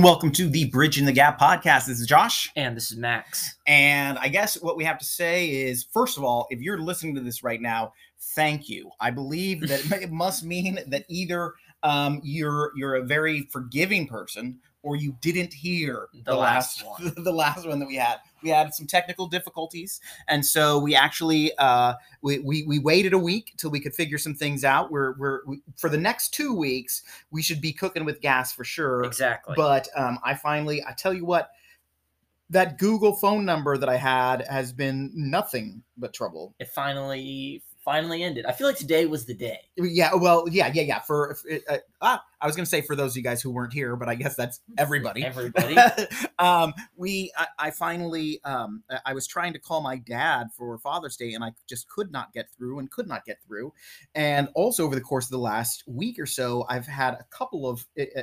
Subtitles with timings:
[0.00, 1.84] And welcome to the Bridging the Gap podcast.
[1.84, 2.50] This is Josh.
[2.56, 3.56] And this is Max.
[3.66, 7.14] And I guess what we have to say is first of all, if you're listening
[7.16, 7.92] to this right now,
[8.34, 8.90] thank you.
[8.98, 14.58] I believe that it must mean that either um, you're you're a very forgiving person
[14.82, 17.12] or you didn't hear The last one.
[17.22, 18.20] the last one that we had.
[18.42, 23.18] We had some technical difficulties, and so we actually uh, we, we we waited a
[23.18, 24.90] week till we could figure some things out.
[24.90, 28.64] We're we're we, for the next two weeks we should be cooking with gas for
[28.64, 29.04] sure.
[29.04, 29.54] Exactly.
[29.56, 31.50] But um, I finally, I tell you what,
[32.50, 36.54] that Google phone number that I had has been nothing but trouble.
[36.58, 38.46] it finally finally ended.
[38.46, 39.58] I feel like today was the day.
[39.76, 41.00] Yeah, well, yeah, yeah, yeah.
[41.00, 41.36] For
[41.68, 44.08] uh, ah, I was gonna say for those of you guys who weren't here, but
[44.08, 45.24] I guess that's everybody.
[45.24, 45.76] Everybody.
[46.38, 51.16] um, we, I, I finally, um, I- was trying to call my dad for Father's
[51.16, 53.72] Day, and I just could not get through, and could not get through.
[54.14, 57.68] And also over the course of the last week or so, I've had a couple
[57.68, 58.22] of uh,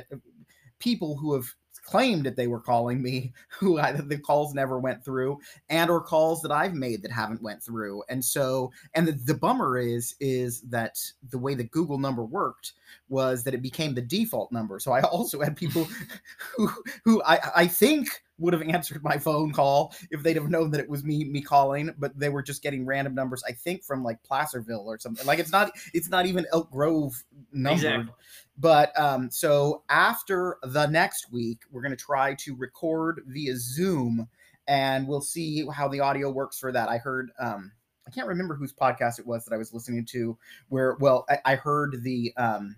[0.78, 1.46] people who have
[1.88, 6.42] claimed that they were calling me who the calls never went through and or calls
[6.42, 8.02] that i've made that haven't went through.
[8.08, 10.98] And so and the, the bummer is is that
[11.30, 12.72] the way the google number worked
[13.08, 14.78] was that it became the default number.
[14.78, 15.88] So i also had people
[16.56, 16.70] who
[17.04, 18.08] who i i think
[18.40, 21.40] would have answered my phone call if they'd have known that it was me me
[21.40, 25.26] calling but they were just getting random numbers i think from like placerville or something.
[25.26, 27.84] Like it's not it's not even elk grove numbered.
[27.84, 28.14] Exactly.
[28.58, 34.28] But um, so after the next week, we're going to try to record via Zoom,
[34.66, 36.88] and we'll see how the audio works for that.
[36.88, 37.70] I heard, um,
[38.06, 40.36] I can't remember whose podcast it was that I was listening to,
[40.68, 42.76] where well, I, I heard the um,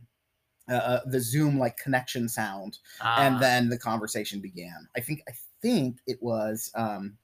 [0.68, 4.86] uh, uh, the Zoom like connection sound, and Ah, then the conversation began.
[4.96, 5.32] I think I
[5.62, 6.70] think it was.
[6.74, 7.16] Um,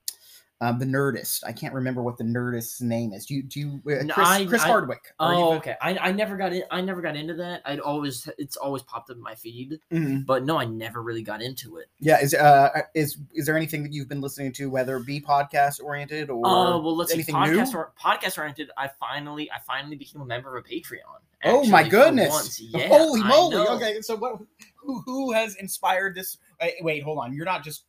[0.62, 1.43] um, the Nerdist.
[1.47, 3.27] I can't remember what the Nerdist's name is.
[3.27, 3.43] Do you?
[3.43, 3.81] Do you?
[3.87, 5.12] Uh, Chris, I- Chris I- Hardwick.
[5.19, 5.75] Are you Oh, okay.
[5.83, 6.62] I, I never got in.
[6.71, 7.61] I never got into that.
[7.67, 10.25] I'd always it's always popped up in my feed, Mhm.
[10.25, 11.87] but no, I never really got into it.
[12.00, 15.83] Yeah, is uh is is there anything that you've been listening to, whether be podcast
[15.83, 17.22] oriented or Oh well, let's see.
[17.22, 18.71] Podcast or, podcast oriented.
[18.78, 21.21] I finally I finally became a member of a Patreon.
[21.45, 22.59] Oh my goodness!
[22.71, 23.56] Yeah, Holy moly!
[23.56, 24.41] Okay, so what?
[24.77, 26.39] Who who has inspired this?
[26.62, 27.34] uh, wait, hold on.
[27.34, 27.84] You're not just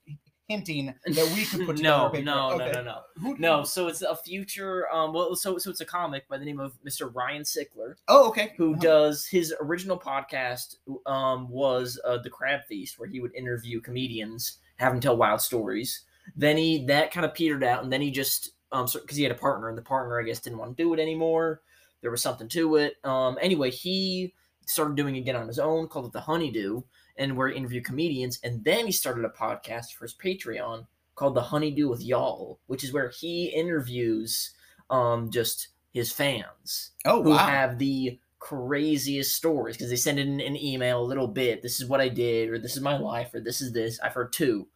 [0.48, 2.22] hinting that we could put no, no, okay.
[2.24, 2.82] no, no,
[3.22, 3.64] no, no.
[3.64, 4.90] So it's a future.
[4.94, 7.14] Um, well, so so it's a comic by the name of Mr.
[7.14, 7.96] Ryan Sickler.
[8.08, 8.54] Oh, okay.
[8.58, 8.82] who Uh-huh.
[8.82, 10.76] does his original podcast
[11.06, 15.42] um, was uh, the Crab Feast, where he would interview comedians, have them tell wild
[15.42, 16.04] stories.
[16.36, 19.32] Then he that kind of petered out, and then he just um because he had
[19.32, 21.62] a partner, and the partner I guess didn't want to do it anymore.
[22.02, 22.96] There was something to it.
[23.04, 24.34] Um, anyway, he
[24.66, 26.82] started doing it again on his own, called it the Honeydew,
[27.18, 28.40] and where he interviewed comedians.
[28.44, 32.84] And then he started a podcast for his Patreon called the Honeydew with Y'all, which
[32.84, 34.52] is where he interviews
[34.90, 37.38] um just his fans Oh who wow.
[37.38, 41.62] have the craziest stories because they send in an email a little bit.
[41.62, 44.00] This is what I did, or this is my life, or this is this.
[44.00, 44.68] I've heard two.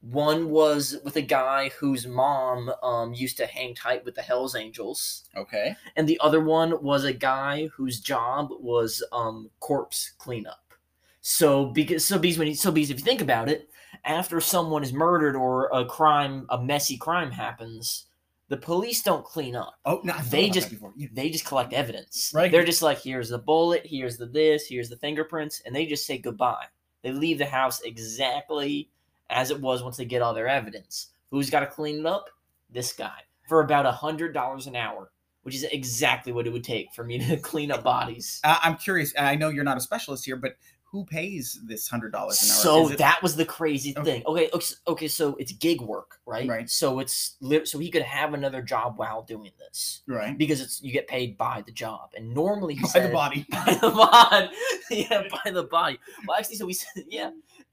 [0.00, 4.54] One was with a guy whose mom um, used to hang tight with the Hells
[4.54, 5.76] Angels, okay.
[5.96, 10.67] and the other one was a guy whose job was um, corpse cleanup.
[11.20, 13.68] So because so because when you, so because if you think about it,
[14.04, 18.06] after someone is murdered or a crime, a messy crime happens,
[18.48, 21.08] the police don't clean up Oh no, They just- Yeah.
[21.12, 22.30] they just collect evidence.
[22.34, 22.50] Right.
[22.50, 26.06] They're just like, here's the bullet, here's the this, here's the fingerprints, and they just
[26.06, 26.66] say goodbye.
[27.02, 28.90] They leave the house exactly
[29.30, 31.08] as it was once they get all their evidence.
[31.30, 32.30] Who's got to clean it up?
[32.70, 35.10] This guy for about a hundred dollars an hour,
[35.42, 38.40] which is exactly what it would take for me to clean up bodies.
[38.44, 39.12] Uh, I'm curious.
[39.14, 40.56] and I know you're not a specialist here, but
[40.90, 42.56] who pays this hundred dollars an hour?
[42.56, 44.04] So it- that was the crazy Okay.
[44.04, 44.22] thing.
[44.26, 44.50] Okay,
[44.86, 46.48] okay, so it's gig work, right?
[46.48, 46.70] Right.
[46.70, 50.90] So it's so he could have another job while doing this right because it's you
[50.92, 53.46] get paid by the job, and normally by said, the body.
[53.50, 54.50] by the body.
[54.90, 55.98] yeah, by the body.
[56.26, 57.30] Well, actually, so we said, yeah.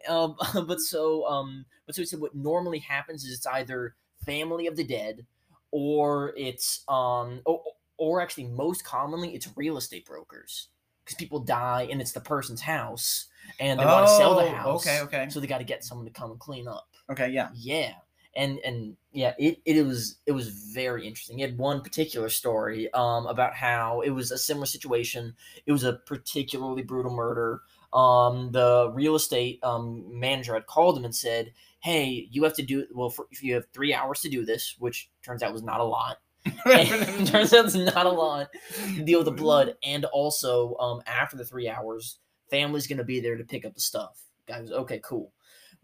[0.10, 0.36] Um,
[0.68, 3.96] but so, um, but so we said what normally happens is it's either
[4.26, 5.26] family of the dead,
[5.72, 7.62] or it's um, or,
[7.98, 10.68] or actually most commonly it's real estate brokers
[11.06, 13.28] because people die and it's the person's house
[13.60, 14.76] and they want to sell the Oh, house.
[14.78, 16.90] Okay, okay, So they got to get someone to come and clean up.
[17.10, 17.30] okay.
[17.30, 17.52] Yeah.
[17.52, 17.96] Yeah.
[18.36, 21.38] And and yeah, it, it was it was very interesting.
[21.38, 25.36] He had one particular story um about how it was a similar situation.
[25.66, 27.62] It was a particularly brutal murder.
[27.94, 32.64] Um the real estate um manager had called him and said, "Hey, you have to
[32.64, 35.64] do well for, if you have 3 hours to do this, which turns out was
[35.64, 36.18] not a lot."
[36.66, 38.50] And turns out it's not a lot
[38.96, 42.20] to deal with the blood and also um after the 3 hours,
[42.50, 44.20] family's going to be there to pick up the stuff.
[44.48, 45.32] Guy goes, "Okay, cool."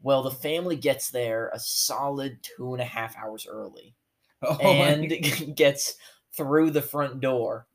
[0.01, 3.95] Well, the family gets there a solid two and a half hours early
[4.41, 5.09] Oh, and
[5.55, 5.95] gets
[6.35, 7.67] through the front door.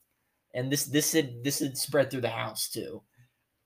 [0.55, 3.03] And this this had this had spread through the house too.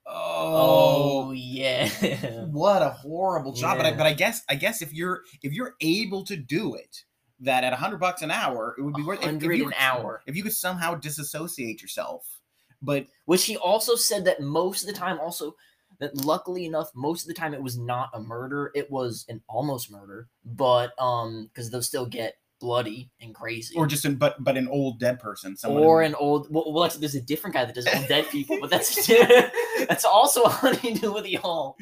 [0.05, 1.89] Oh, Oh, yeah.
[2.01, 2.45] Yeah.
[2.45, 3.77] what a horrible job.
[3.77, 7.03] But I, but I guess I guess if you're if you're able to do it,
[7.41, 9.19] that at a hundred bucks an hour, it would be worth.
[9.19, 10.21] if- if Hundred you an could- hour.
[10.25, 12.39] If you could somehow disassociate yourself,
[12.81, 15.55] but Which he also said that most of the time, also
[15.99, 18.71] that luckily enough, most of the time it was not a murder.
[18.73, 23.75] It was an almost murder, but um, because they'll still get bloody and crazy.
[23.75, 26.71] or just an, but but an old dead person, someone or who- an old well,
[26.71, 28.95] well actually, there's a different guy that does old dead people but that's
[29.91, 31.75] that's also a honeydew with y'all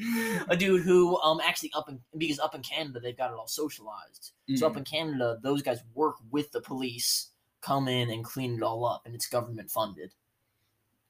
[0.48, 3.46] a dude who um actually up in because up in canada they've got it all
[3.46, 4.78] socialized so up Mm.
[4.78, 7.30] in canada those guys work with the police
[7.60, 10.12] come in and clean it all up and it's government funded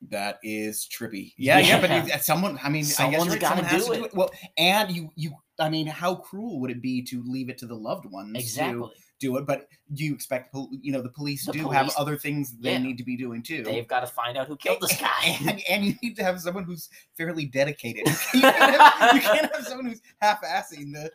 [0.08, 1.34] That is trippy.
[1.36, 2.16] Yeah, yeah, but Yeah.
[2.16, 2.58] if- someone.
[2.62, 4.06] I mean, I guess right, someone has do to do it.
[4.06, 4.14] it.
[4.14, 5.32] Well, and you, you.
[5.58, 8.80] I mean, how cruel would it be to leave it to the loved ones exactly
[8.80, 9.46] to do it?
[9.46, 12.78] But do you expect, you know, the police The do have other things they yeah.
[12.78, 13.62] need to be doing too.
[13.62, 16.40] they've got to find out who killed this guy and, and you need to have
[16.40, 18.06] someone who's fairly dedicated.
[18.34, 21.10] you, can't have, you can't have someone who's half-assing the.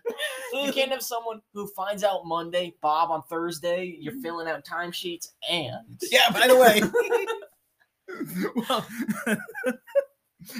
[0.54, 5.30] you can't have someone who finds out monday bob on thursday you're filling out timesheets
[5.50, 6.30] and Yeah.
[6.32, 6.82] By the way.
[8.70, 8.86] well,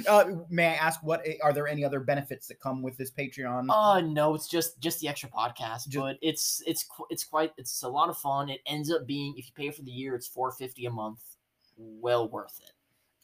[0.08, 3.66] uh, may I ask what are there any other benefits that come with this Patreon?
[3.70, 7.82] Uh no, it's just just the extra podcast, Ju- but it's it's it's quite it's
[7.82, 8.48] a lot of fun.
[8.48, 11.20] It ends up being if you pay for the year, it's four fifty a month,
[11.76, 12.72] well worth it.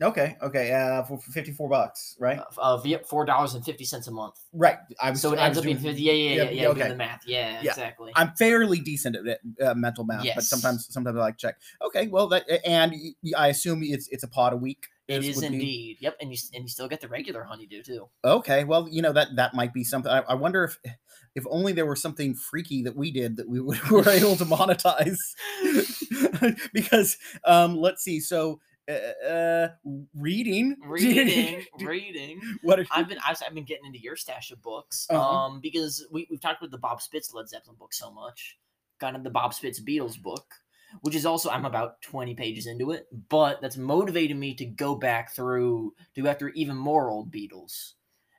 [0.03, 2.41] Okay, okay, uh, for, for fifty-four bucks, right?
[2.59, 4.41] Uh, uh four dollars and fifty cents a month.
[4.53, 4.79] Right.
[5.01, 5.21] I was.
[5.21, 6.03] So it I ends up being doing- fifty.
[6.03, 6.69] Yeah, yeah, yeah, yeah, yeah.
[6.69, 6.89] okay.
[6.89, 7.23] The math.
[7.27, 7.71] Yeah, Yeah.
[7.71, 8.13] exactly.
[8.17, 11.57] I'm fairly decent at uh, mental math, but sometimes sometimes I like check.
[11.81, 12.95] Okay, well, that and
[13.37, 14.87] I assume it's it's a pot a week.
[15.09, 15.97] it is would be- indeed.
[16.01, 18.09] Yep, and you and you still get the regular honeydew too.
[18.25, 20.11] Okay, well, you know that that might be something.
[20.11, 20.79] I, I wonder if
[21.35, 24.45] if only there was something freaky that we did that we would, were able to
[24.45, 25.19] monetize.
[26.73, 28.21] because um, let's see.
[28.21, 28.61] So
[28.93, 29.69] uh, uh,
[30.15, 32.41] reading, Reading, reading.
[32.63, 32.81] what?
[32.81, 35.21] Are, I've been I've, I've been getting into your stash of books, Uh-huh.
[35.21, 38.59] um, because we we've talked about the Bob Spitz Led Zeppelin book so much.
[39.01, 40.47] Got into the Bob Spitz Beatles book,
[41.01, 44.95] which is also I'm about twenty pages into it, but that's motivated me to go
[44.95, 47.93] back through to go after even more old Beatles,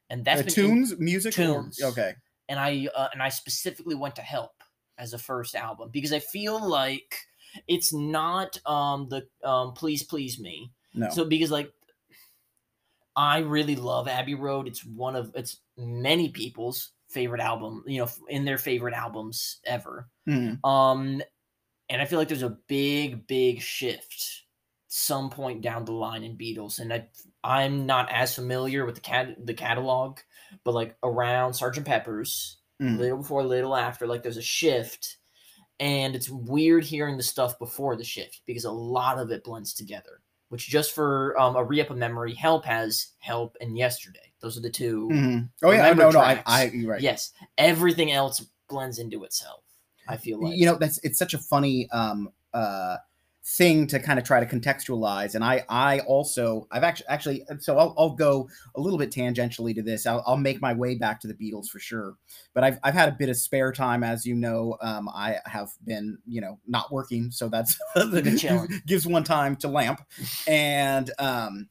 [0.09, 1.81] and that's uh, been in- tunes, music, or- tunes.
[1.83, 2.13] okay.
[2.49, 4.51] and I uh, and I specifically went to Help
[4.97, 7.15] as a first album because I feel like
[7.67, 10.71] it's not um the um Please Please Me.
[10.93, 11.09] No.
[11.09, 11.71] So because like
[13.15, 14.67] I really love Abbey Road.
[14.67, 20.09] It's one of it's many people's favorite album, you know, in their favorite albums ever.
[20.27, 20.63] Mhm.
[20.67, 21.21] Um
[21.89, 24.41] and I feel like there's a big big shift
[24.87, 27.07] some point down the line in Beatles and I
[27.43, 30.19] I'm not as familiar with the cat the catalog,
[30.63, 32.97] but like around Sergeant Pepper's Mm.
[32.97, 35.17] little before, little after, like there's a shift.
[35.83, 39.73] And it's weird hearing the stuff before the shift because a lot of it blends
[39.73, 40.21] together.
[40.47, 44.31] Which just for um, a re-up of memory, Help has Help and Yesterday.
[44.39, 45.49] Those are the 2 Mhm.
[45.63, 46.43] Oh yeah, no, no, I, tracks.
[46.45, 47.01] I, you're right.
[47.01, 49.61] Yes, everything else blends into itself.
[50.07, 52.97] I feel like you know that's it's such a funny um uh
[53.45, 57.77] thing to kind of try to contextualize and i i also i've actually actually so
[57.77, 61.19] i'll, I'll go a little bit tangentially to this I'll, I'll make my way back
[61.21, 62.15] to the beatles for sure
[62.53, 65.71] but i've, I've had a bit of spare time as you know um i have
[65.83, 67.77] been you know not working so that's
[68.85, 70.01] gives one time to lamp
[70.47, 71.67] and um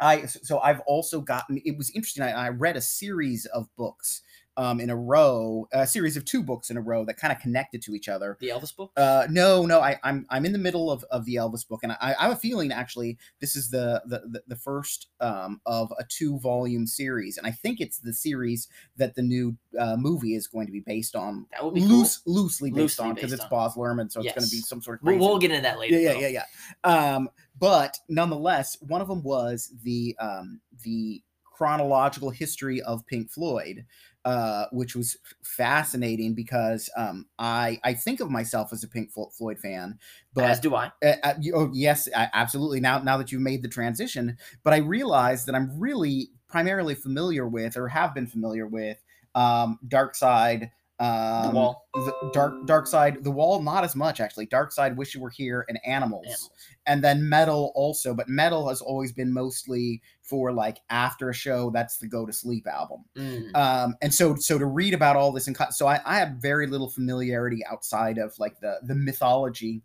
[0.00, 2.22] I so I've also gotten it was interesting.
[2.22, 4.22] I, I read a series of books
[4.60, 7.40] um in a row, a series of two books in a row that kind of
[7.40, 8.36] connected to each other.
[8.40, 8.92] the Elvis book.
[8.96, 11.92] Uh, no, no, I, I'm I'm in the middle of, of the Elvis book, and
[11.92, 16.04] I, I have a feeling actually this is the the the, first um, of a
[16.04, 20.46] two volume series, and I think it's the series that the new uh, movie is
[20.46, 23.42] going to be based on, That would be loose loosely based Loosely on because it's
[23.44, 23.48] on.
[23.48, 25.18] Baz Luhrmann, so it's going to be some sort of crazy.
[25.18, 25.98] We'll, we'll get into that later.
[25.98, 26.20] yeah, though.
[26.20, 26.44] yeah, yeah,
[26.84, 27.14] yeah.
[27.14, 31.22] Um, but nonetheless, one of them was the um, the
[31.60, 33.84] chronological history of Pink Floyd,
[34.24, 39.58] uh, which was fascinating because um, I I think of myself as a Pink Floyd
[39.58, 39.98] fan,
[40.32, 40.90] but As do I.
[41.04, 42.80] uh, uh, oh yes, absolutely.
[42.80, 47.46] Now, now that you've made the transition, but I realize that I'm really primarily familiar
[47.46, 48.96] with, or have been familiar with,
[49.34, 51.86] um, Dark Side, um, The Wall.
[51.94, 53.62] the Dark Dark Side, The Wall.
[53.62, 54.46] Not as much actually.
[54.46, 56.50] Dark Side, Wish You Were Here, and Animals, Animals.
[56.86, 58.14] and then Meddle also.
[58.14, 61.70] But Meddle has always been mostly for like after a show.
[61.70, 63.54] That's the Go to Sleep album Mm.
[63.56, 66.66] um and so so to read about all this and so I, I have very
[66.66, 69.82] little familiarity outside of like the the mythology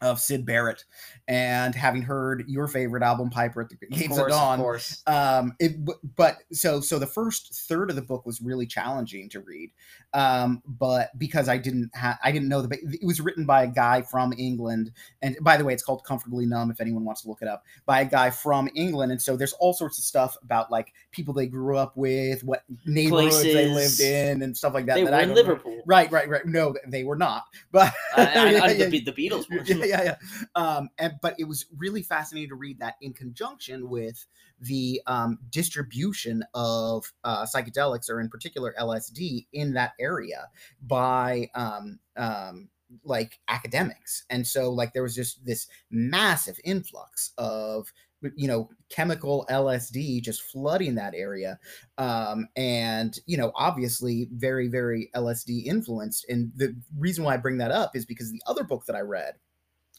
[0.00, 0.84] of Syd Barrett,
[1.28, 4.58] and having heard your favorite album, Piper at the Gates of, course, of Dawn.
[4.58, 5.02] Of course.
[5.06, 5.76] Um, it,
[6.16, 9.70] but so so the first third of the book was really challenging to read,
[10.14, 13.68] um, but because I didn't have I didn't know the it was written by a
[13.68, 17.28] guy from England, and by the way, it's called Comfortably Numb if anyone wants to
[17.28, 20.36] look it up by a guy from England, and so there's all sorts of stuff
[20.42, 23.54] about like people they grew up with, what neighborhoods Places.
[23.54, 24.96] they lived in, and stuff like that.
[24.96, 25.82] They that were in Liverpool.
[25.86, 26.44] Right, right, right.
[26.44, 27.44] No, they were not.
[27.72, 29.85] But I, I, I, the, the Beatles were.
[29.86, 30.16] Yeah, yeah.
[30.54, 34.26] Um, and but it was really fascinating to read that in conjunction with
[34.60, 40.48] the um, distribution of uh, psychedelics, or in particular LSD, in that area
[40.82, 42.68] by um, um,
[43.04, 44.24] like academics.
[44.30, 47.92] And so, like, there was just this massive influx of
[48.34, 51.58] you know chemical lsd just flooding that area
[51.98, 57.58] um and you know obviously very very lsd influenced and the reason why i bring
[57.58, 59.34] that up is because the other book that i read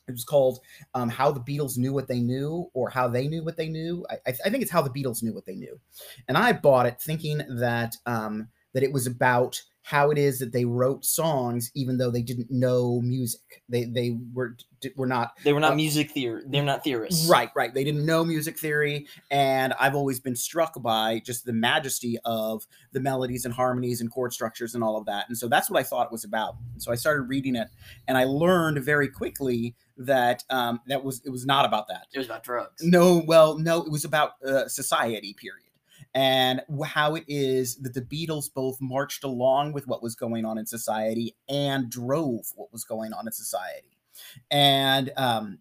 [0.08, 0.60] it was called
[0.94, 4.06] um, how the beatles knew what they knew or how they knew what they knew
[4.10, 5.80] I, I think it's how the beatles knew what they knew
[6.28, 10.52] and i bought it thinking that um that it was about how it is that
[10.52, 14.58] they wrote songs even though they didn't know music they they were
[14.96, 17.28] were not They were not Uh, music theory They're not theorists.
[17.28, 17.74] Right, right.
[17.74, 19.08] They didn't know music theory.
[19.32, 24.12] And I've always been struck by just the majesty of the melodies and harmonies and
[24.12, 25.26] chord structures and all of that.
[25.30, 26.58] And so that's what I thought it was about.
[26.74, 27.70] And so I started reading it
[28.08, 32.08] and I learned very quickly that um, that was it was not about that.
[32.14, 32.82] It was about drugs.
[32.82, 35.64] No, well, no, it was about uh, society, period.
[36.14, 40.58] And how it is that the Beatles both marched along with what was going on
[40.58, 43.98] in society and drove what was going on in society.
[44.50, 45.60] And um,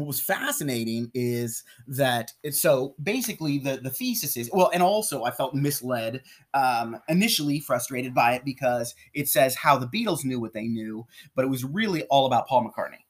[0.00, 5.30] what was fascinating is that so basically the the thesis is well and also i
[5.30, 6.22] felt misled
[6.54, 11.06] um initially frustrated by it because it says how the beatles knew what they knew
[11.34, 13.04] but it was really all about paul mccartney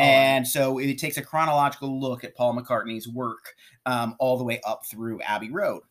[0.00, 3.54] and so it takes a chronological look at paul mccartney's work
[3.86, 5.82] um, all the way up through abbey road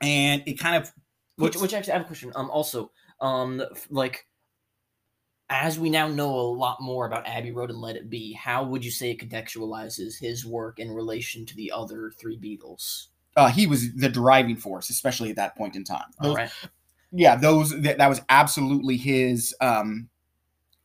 [0.00, 0.92] and it kind of
[1.36, 2.32] Which, which actually, I have a question.
[2.34, 2.90] Um, also,
[3.20, 4.26] um, like,
[5.48, 8.64] as we now know a lot more about Abbey Road and Let It Be, how
[8.64, 13.08] would you say it contextualizes his work in relation to the other three Beatles?
[13.36, 16.50] uh, he was the driving force especially at that point in time Those- right.
[17.12, 20.08] yeah those that, that was absolutely his um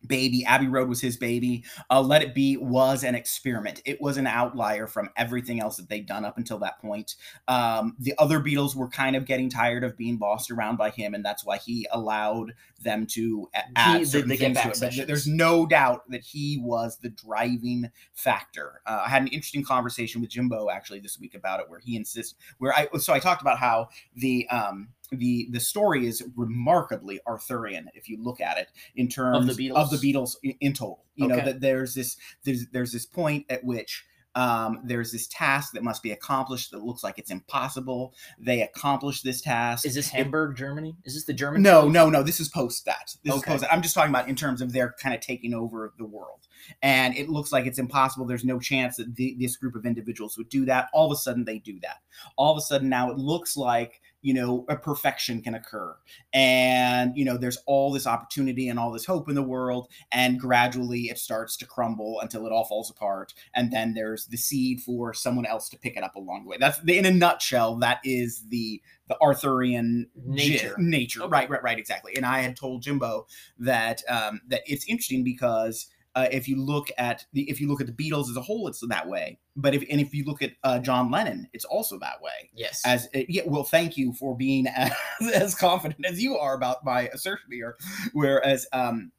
[0.07, 0.45] baby.
[0.45, 1.63] Abbey road was his baby.
[1.89, 3.81] Uh, let it be was an experiment.
[3.85, 7.15] It was an outlier from everything else that they'd done up until that point.
[7.47, 11.13] Um, the other beatles were kind of getting tired of being bossed around by him
[11.13, 14.97] and that's why he allowed them to add He- certain the things to Back it.
[14.97, 18.81] But there's no doubt that he was the driving factor.
[18.85, 21.95] Uh, i had an interesting conversation with jimbo actually this week about it where he
[21.95, 27.19] insists where i so i talked about how the um the the story is remarkably
[27.27, 29.75] Arthurian if you look at it in terms Beatles?
[29.75, 31.03] of the Beatles in, total.
[31.15, 34.05] You know that there's this there's there's this point at which
[34.37, 38.13] um, there's this task that must be accomplished that looks like it's impossible.
[38.37, 39.83] They accomplish this task.
[39.83, 40.95] Is this Hamburg, Germany?
[41.05, 41.63] Is this the German?
[41.63, 42.21] No, no, no.
[42.21, 43.15] This is post that.
[43.23, 43.39] This Okay.
[43.39, 43.73] is post that.
[43.73, 46.47] I'm just talking about in terms of their kind of taking over the world.
[46.83, 48.27] And it looks like it's impossible.
[48.27, 50.89] There's no chance that the, this group of individuals would do that.
[50.93, 51.97] All of a sudden, they do that.
[52.35, 55.95] All of a sudden, now it looks like you know a perfection can occur,
[56.33, 60.39] and you know there's all this opportunity and all this hope in the world, and
[60.39, 64.81] gradually it starts to crumble until it all falls apart, and then there's the seed
[64.81, 66.57] for someone else to pick it up along the way.
[66.59, 67.75] That's in a nutshell.
[67.77, 70.75] That is the the Arthurian Nature.
[70.77, 71.21] nature.
[71.24, 71.31] Okay.
[71.31, 72.15] Right, right, right, exactly.
[72.15, 73.27] And I had told Jimbo
[73.59, 77.79] that um, that it's interesting because uh, if you look at the if you look
[77.79, 79.38] at the Beatles as a whole, it's that way.
[79.55, 82.50] But if and if you look at uh, John Lennon, it's also that way.
[82.55, 82.81] Yes.
[82.83, 84.91] As uh, yeah, well, thank you for being as,
[85.31, 87.77] as confident as you are about my assertion here.
[88.13, 89.12] Whereas um,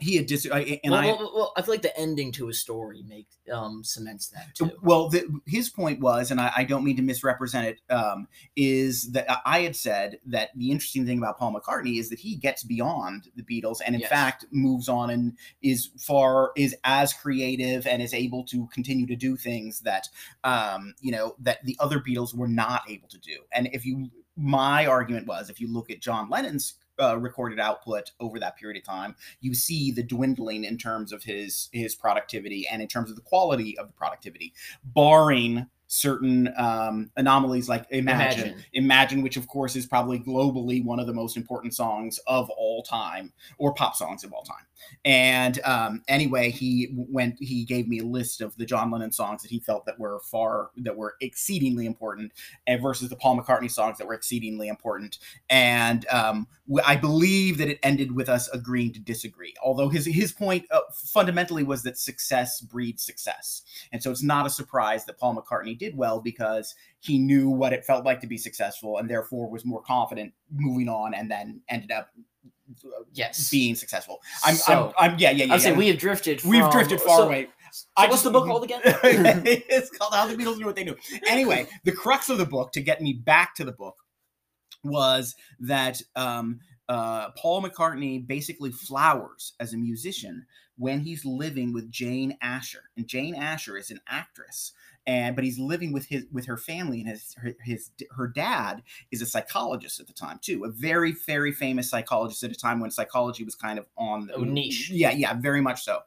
[0.00, 2.46] he had dis I- and well, I well, well, I feel like the ending to
[2.46, 4.70] his story makes um cements that too.
[4.82, 9.10] Well, the, his point was, and I, I don't mean to misrepresent it, um, is
[9.12, 12.36] that I- I had said that the interesting thing about Paul McCartney is that he
[12.36, 14.10] gets beyond the Beatles, and in Yes.
[14.10, 19.16] fact moves on and is far is as creative and is able to continue to
[19.16, 20.08] do things that
[20.44, 23.38] um, you know that the other Beatles were not able to do.
[23.52, 28.10] And if you, my argument was, if you look at John Lennon's uh, recorded output
[28.20, 32.66] over that period of time, you see the dwindling in terms of his his productivity
[32.70, 34.52] and in terms of the quality of the productivity,
[34.84, 38.40] barring certain um, anomalies like Imagine.
[38.40, 38.64] Imagine.
[38.74, 42.82] Imagine, which of course is probably globally one of the most important songs of all
[42.82, 44.66] time, or pop songs of all time.
[45.04, 47.36] And um, anyway, he went.
[47.40, 50.20] He gave me a list of the John Lennon songs that he felt that were
[50.20, 52.32] far that were exceedingly important,
[52.66, 55.18] and versus the Paul McCartney songs that were exceedingly important.
[55.50, 56.46] And um,
[56.84, 59.54] I believe that it ended with us agreeing to disagree.
[59.64, 64.46] Although his his point uh, fundamentally was that success breeds success, and so it's not
[64.46, 68.26] a surprise that Paul McCartney did well because he knew what it felt like to
[68.26, 72.08] be successful, and therefore was more confident moving on, and then ended up
[73.14, 73.48] Yes.
[73.50, 74.20] being successful.
[74.44, 75.56] I'm, So, I'm, I'm yeah, yeah, yeah.
[75.56, 75.72] Yeah.
[75.72, 76.44] we have drifted.
[76.44, 77.48] We've drifted far so- away.
[77.72, 78.80] So I what's just- the book called again?
[78.84, 80.96] it's called How the Beatles Knew What They Knew.
[81.28, 83.96] Anyway, the crux of the book, to get me back to the book,
[84.84, 91.90] was that um, uh, Paul McCartney basically flowers as a musician when he's living with
[91.90, 94.72] Jane Asher, and Jane Asher is an actress,
[95.08, 98.82] and but he's living with his with her family, and his her, his her dad
[99.10, 102.78] is a psychologist at the time too, a very very famous psychologist at a time
[102.78, 104.90] when psychology was kind of on the Oh, niche.
[104.90, 106.00] Yeah, yeah, very much so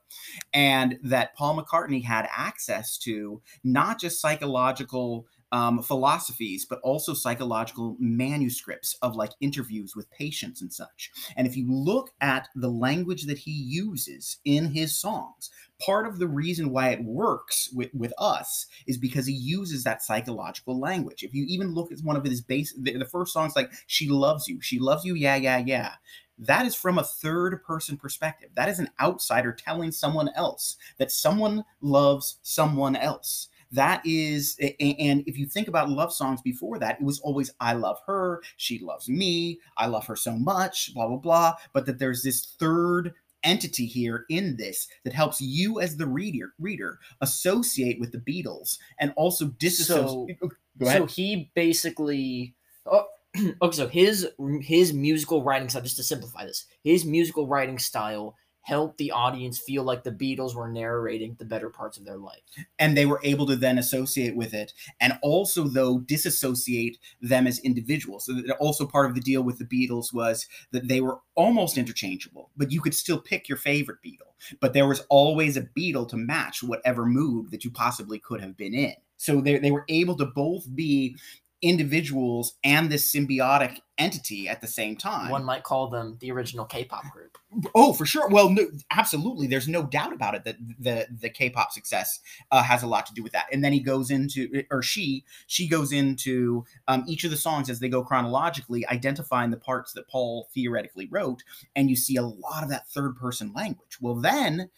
[0.53, 7.97] and that Paul McCartney had access to not just psychological um, philosophies, but also psychological
[7.99, 11.11] manuscripts of like interviews with patients and such.
[11.35, 15.49] And if you look at the language that he uses in his songs,
[15.83, 20.03] part of the reason why it works with, with us is because he uses that
[20.03, 21.23] psychological language.
[21.23, 24.09] If you even look at one of his base, the, the first song's like, She
[24.09, 25.93] Loves You, She Loves You, Yeah, Yeah, Yeah
[26.41, 28.49] that is from a third person perspective.
[28.55, 33.49] That is an outsider telling someone else that someone loves someone else.
[33.71, 37.73] That is, and if you think about love songs before that, it was always, I
[37.73, 41.53] love her, she loves me, I love her so much, blah, blah, blah.
[41.71, 46.53] But that there's this third entity here in this that helps you as the reader
[46.59, 50.37] reader associate with the Beatles and also disassociate.
[50.43, 51.01] Oh, go ahead.
[51.01, 52.55] So he basically.
[52.85, 53.05] Oh,
[53.61, 54.27] okay, so his
[54.61, 59.59] his musical writing style, just to simplify this, his musical writing style helped the audience
[59.59, 62.41] feel like the Beatles were narrating the better parts of their life.
[62.79, 67.59] and they were able to then associate with it and also though disassociate them as
[67.59, 68.25] individuals.
[68.25, 71.77] So that also part of the deal with the beatles was that they were almost
[71.77, 74.33] interchangeable but you could still pick your favorite beatle.
[74.59, 78.57] But there was always a beatle to match whatever mood that you possibly could have
[78.57, 78.93] been in.
[79.17, 81.15] So they, they were able to both be
[81.61, 86.65] individuals and this symbiotic entity at the same time One might call them the original
[86.65, 87.37] K-pop group.
[87.75, 88.27] Oh, for sure.
[88.29, 89.45] Well, no, absolutely.
[89.45, 92.19] There's no doubt about it that the the K-pop success
[92.51, 93.45] uh, has a lot to do with that.
[93.51, 97.69] And then he goes into, or she, she goes into um, each of the songs
[97.69, 101.43] as they go chronologically, identifying the parts that Paul theoretically wrote,
[101.75, 103.97] and you see a lot of that third person language.
[103.99, 104.69] Well, then,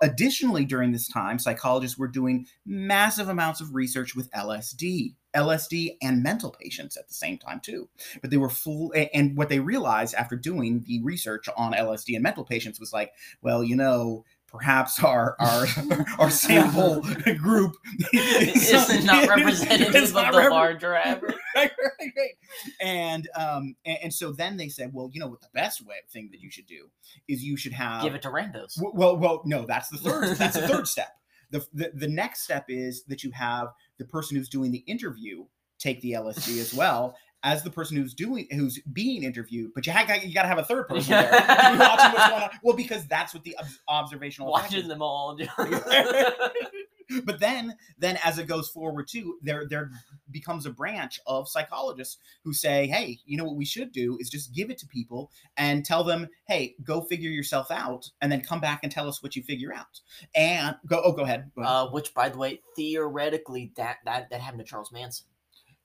[0.00, 5.14] additionally, during this time, psychologists were doing massive amounts of research with LSD.
[5.34, 7.88] LSD and mental patients at the same time too
[8.20, 12.22] but they were full and what they realized after doing the research on lsd and
[12.22, 15.66] mental patients was like well you know perhaps our our
[16.20, 17.00] our sample
[17.38, 17.74] group
[18.12, 18.72] Is
[19.04, 21.34] not not representative is of not the repre- larger average.
[21.56, 22.30] right, right, right.
[22.80, 25.96] and um and, and so then they said well you know what the best way
[26.12, 26.88] thing that you should do
[27.26, 28.76] is you should have Give it to randos.
[28.76, 30.36] W- Well, well, no, that's the third.
[30.36, 31.08] That's the third step.
[31.50, 35.44] The, the the next step is that you have the person who's doing the interview
[35.78, 39.70] take the LSD as well as the person who's doing who's being interviewed.
[39.74, 42.28] But you ha- you got to have a third person there to be watching what's
[42.30, 42.50] going on.
[42.62, 45.38] Well, because that's what the obs- observational Watching them all.
[47.24, 49.90] But then, then as it goes forward too, there there
[50.30, 54.28] becomes a branch of psychologists who say, "Hey, you know what we should do is
[54.30, 58.40] just give it to people and tell them, hey, go figure yourself out, and then
[58.40, 60.00] come back and tell us what you figure out."
[60.34, 61.50] And go, oh, go ahead.
[61.54, 61.72] Go ahead.
[61.74, 65.26] uh, which, by the way, theoretically, that that that happened to Charles Manson.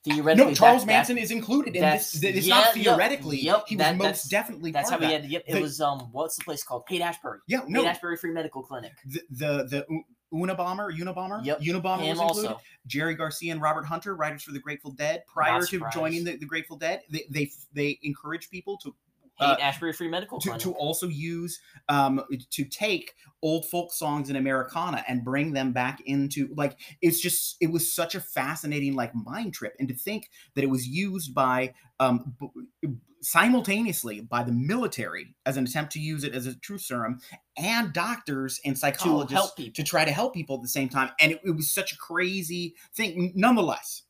[0.06, 2.24] Theoretically, no, Charles that- Manson that- is included in this.
[2.24, 3.42] It's yeah, not theoretically.
[3.42, 5.26] yep, he was that- most that's- definitely That's how he had.
[5.26, 6.84] Yep, it was um, what's the place called?
[6.88, 7.39] Haight Ashbury.
[7.48, 8.94] Yeah, no, Haight Ashbury Free Medical Clinic.
[9.06, 9.86] the the the
[10.34, 12.52] Unabomber, Unabomber, Yep, Unabomber Him was included.
[12.52, 12.62] also.
[12.88, 15.96] Jerry Garcia and Robert Hunter, writers for the Grateful Dead, prior to surprised.
[15.96, 18.94] joining the, the Grateful Dead, they they they encourage people to
[19.39, 24.36] Uh, Ashbury Free Medical to, to also use um to take old folk songs in
[24.36, 29.15] americana and bring them back into like it's just it was such a fascinating like
[29.15, 32.89] mind trip and to think that it was used by um b-
[33.22, 37.20] simultaneously by the military as an attempt to use it as a truth serum
[37.58, 39.74] and doctors and psychologists people.
[39.74, 41.98] to try to help people at the same time and it, it was such a
[41.98, 44.04] crazy thing nonetheless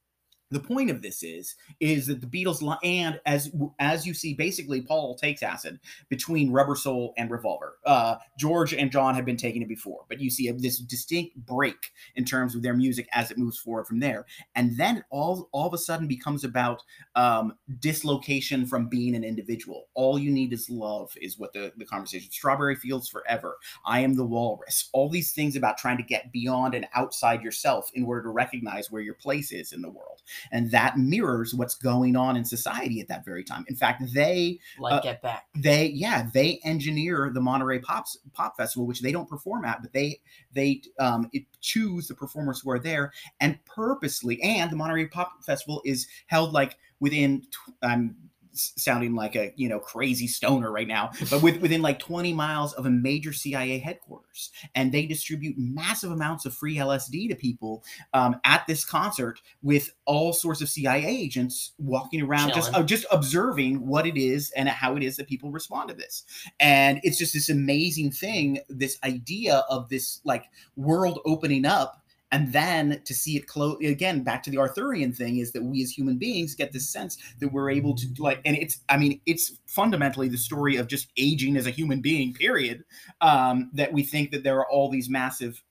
[0.52, 4.82] the point of this is is that the Beatles and as as you see basically
[4.82, 7.78] Paul takes acid between Rubber Soul and Revolver.
[7.86, 11.92] Uh, George and John have been taking it before, but you see this distinct break
[12.16, 15.68] in terms of their music as it moves forward from there, and then all all
[15.68, 16.82] of a sudden becomes about
[17.16, 19.88] um, dislocation from being an individual.
[19.94, 22.32] All you need is love, is what the the conversation.
[22.32, 23.58] Strawberry Fields Forever.
[23.86, 24.90] I am the Walrus.
[24.94, 28.90] All these things about trying to get beyond and outside yourself in order to recognize
[28.90, 30.22] where your place is in the world
[30.52, 33.66] and that mirrors what's going on in society at that very time.
[33.68, 35.46] In fact, they Like Uh, Get Back.
[35.56, 39.94] they yeah they engineer the Monterey Pops Pop Festival, which they don't perform at, but
[39.94, 40.20] they
[40.54, 44.42] they um, it, choose the performers who are there and purposely.
[44.42, 47.42] And the Monterey Pop Festival is held like within.
[47.42, 51.82] tw- I'm s- sounding like a you know crazy stoner right now, but with, within
[51.82, 56.76] like 20 miles of a major CIA headquarters, and they distribute massive amounts of free
[56.78, 57.84] LSD to people
[58.14, 63.06] um, at this concert with all sorts of CIA agents walking around, just uh, just
[63.12, 66.24] observing what it is and how it is that people respond to this.
[66.60, 72.04] And it's just this amazing thing, this idea of this like world opening up.
[72.32, 75.82] And then to see it close again, back to the Arthurian thing, is that we
[75.82, 79.20] as human beings get this sense that we're able to like, and it's, I mean,
[79.26, 82.84] it's fundamentally the story of just aging as a human being, period.
[83.22, 85.64] Um, that we think that there are all these massive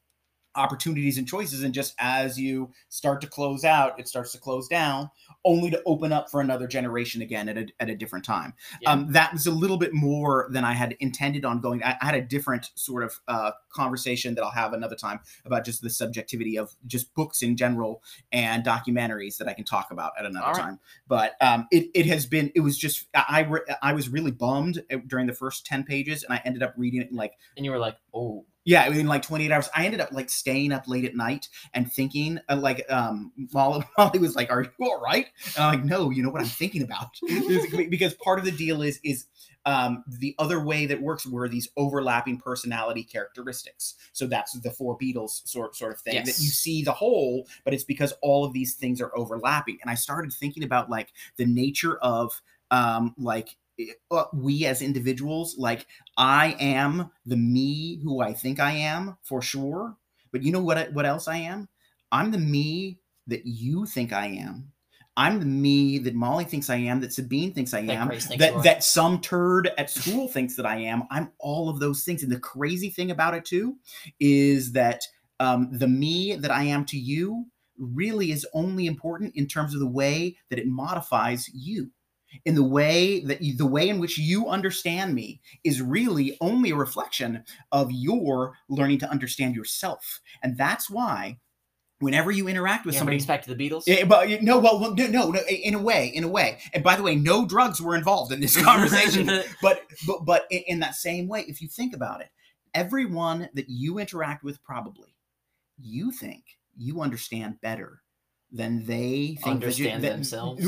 [0.55, 4.67] opportunities and choices and just as you start to close out it starts to close
[4.67, 5.09] down
[5.45, 8.93] only to open up for another generation again at a, at a different time Yeah.
[8.93, 12.07] um, that was a little bit more than i had intended on going i, I
[12.07, 15.91] had a different sort of uh, conversation that i'll have another time about just the
[15.91, 20.47] subjectivity of just books in general and documentaries that i can talk about at another
[20.49, 20.57] right.
[20.57, 24.09] time but um, it, it has been it was just i I re- i was
[24.09, 27.35] really bummed uh, during the first 10 pages and i ended up reading it like
[27.57, 29.71] And you were like, oh, yeah, in like 28 hours.
[29.75, 33.83] I ended up like staying up late at night and thinking, uh, like, um, Molly,
[33.99, 35.27] Molly was like, "Are you all right?"
[35.57, 37.09] And I'm like, "No, you know what I'm thinking about."
[37.89, 39.25] because part of the deal is is
[39.65, 43.95] um, the other way that works were these overlapping personality characteristics.
[44.13, 47.73] So that's the four Beatles sort sort of thing that you see the whole, but
[47.73, 49.79] it's because all of these things are overlapping.
[49.81, 53.57] And I started thinking about like the nature of um, like
[54.33, 55.87] we as individuals, like
[56.17, 59.97] I am the me who I think I am for sure.
[60.33, 60.93] But you know what?
[60.93, 61.69] What else I am?
[62.13, 64.73] I'm the me that you think I am.
[65.17, 67.01] I'm the me that Molly thinks I am.
[67.01, 68.09] That Sabine thinks I am.
[68.39, 68.63] That are.
[68.63, 71.05] that some turd at school thinks that I am.
[71.11, 72.23] I'm all of those things.
[72.23, 73.77] And the crazy thing about it too
[74.21, 75.03] is that
[75.41, 77.47] um, the me that I am to you
[77.79, 81.91] really is only important in terms of the way that it modifies you
[82.45, 86.71] in the way that you, the way in which you understand me is really only
[86.71, 91.39] a reflection of your learning to understand yourself and that's why
[92.01, 93.85] whenever you interact with yeah, somebody back to the Beatles.
[93.87, 96.59] yeah, but eh, no, well, no, no, no, eh, in a way, in a way.
[96.73, 99.27] And by the way, no drugs were involved in this conversation.
[99.61, 102.29] but, but, but in, in that same way, if you think about it,
[102.75, 105.17] everyone that you interact with, probably,
[105.81, 106.45] you think
[106.77, 108.03] you understand better
[108.51, 110.63] than they think that you, Understand that- themselves.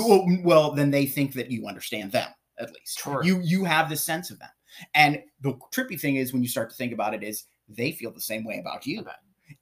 [0.44, 2.98] Well, then they think that you understand them at least.
[2.98, 3.24] True.
[3.24, 4.50] You you have this sense of them,
[4.94, 8.10] and the trippy thing is when you start to think about it, is they feel
[8.12, 9.14] the same way about you About-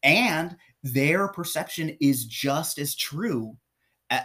[0.02, 3.56] and their perception is just as true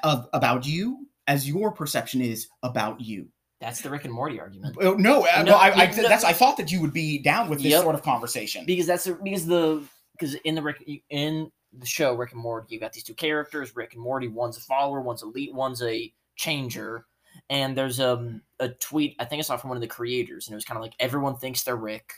[0.03, 3.27] of about you as your perception is about you.
[3.61, 4.75] That's the Rick and Morty argument.
[4.81, 6.03] Oh, no, uh, No, well, I, I, no.
[6.09, 7.83] that's I thought that you would be down with this Yep.
[7.83, 8.65] sort of conversation.
[8.65, 9.83] because that's the because the
[10.17, 13.75] because in the Rick in the show Rick and Morty, you got these two characters,
[13.75, 14.27] Rick and Morty.
[14.27, 17.05] One's a follower, one's elite, one's a changer.
[17.49, 20.53] And there's um, a tweet I think I saw from one of the creators, and
[20.53, 22.13] it was kind of like everyone thinks they're Rick,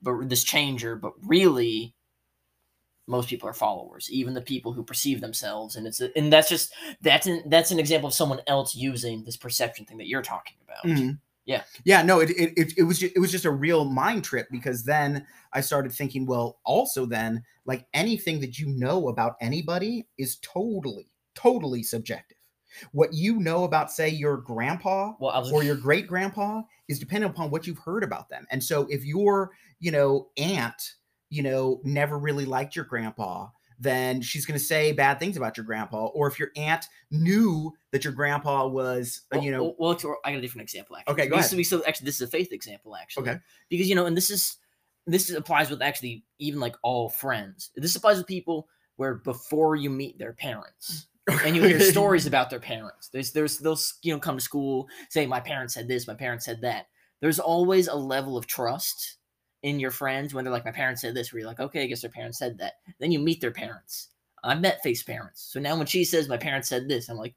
[0.00, 1.94] but this changer, but really,
[3.08, 5.76] most people are followers, even the people who perceive themselves.
[5.76, 9.24] And it's a, and that's just that's an that's an example of someone else using
[9.24, 10.84] this perception thing that you're talking about.
[10.84, 11.18] Mhm.
[11.44, 11.64] Yeah.
[11.84, 14.46] yeah, no, it, it it it was just, it was just a real mind trip
[14.50, 20.06] because then I started thinking, well, also then like anything that you know about anybody
[20.18, 22.38] is totally totally subjective.
[22.92, 27.34] What you know about, say, your grandpa Well, was or your great grandpa is dependent
[27.34, 28.46] upon what you've heard about them.
[28.50, 30.94] And so if your, you know, aunt,
[31.28, 33.48] you know, never really liked your grandpa,
[33.82, 36.06] then she's going to say bad things about your grandpa.
[36.06, 40.16] Or if your aunt knew that your grandpa was, uh, Well, you know, well, well,
[40.24, 40.96] I got a different example.
[40.96, 41.12] Actually.
[41.12, 41.66] Okay, go Because- ahead.
[41.66, 42.94] So actually, this is a faith example.
[42.96, 43.40] Actually, Okay.
[43.68, 44.56] because you know, and this is
[45.06, 47.70] this applies with actually even like all friends.
[47.74, 51.08] This applies with people where before you meet their parents.
[51.44, 53.08] and you hear stories about their parents.
[53.08, 56.44] There's there's they'll you know come to school say my parents said this, my parents
[56.44, 56.86] said that.
[57.20, 59.18] There's always a level of trust
[59.62, 61.86] in your friends when they're like my parents said this, where you're like okay, I
[61.86, 62.74] guess their parents said that.
[62.98, 64.08] Then you meet their parents.
[64.44, 65.48] I've met face parents.
[65.52, 67.34] So now when she says my parents said this, I'm like,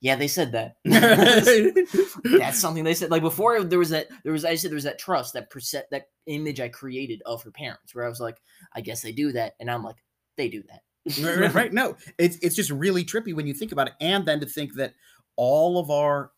[0.00, 0.76] yeah, they said that.
[2.38, 3.10] That's something they said.
[3.10, 4.08] Like before, there was that.
[4.24, 7.42] There was I said there was that trust, that percent, that image I created of
[7.42, 8.40] her parents, where I was like,
[8.74, 9.96] I guess they do that, and I'm like,
[10.36, 10.82] they do that.
[11.22, 11.72] right, right, right.
[11.72, 14.74] No, it's it's just really trippy when you think about it, and then to think
[14.74, 14.94] that
[15.36, 16.32] all of our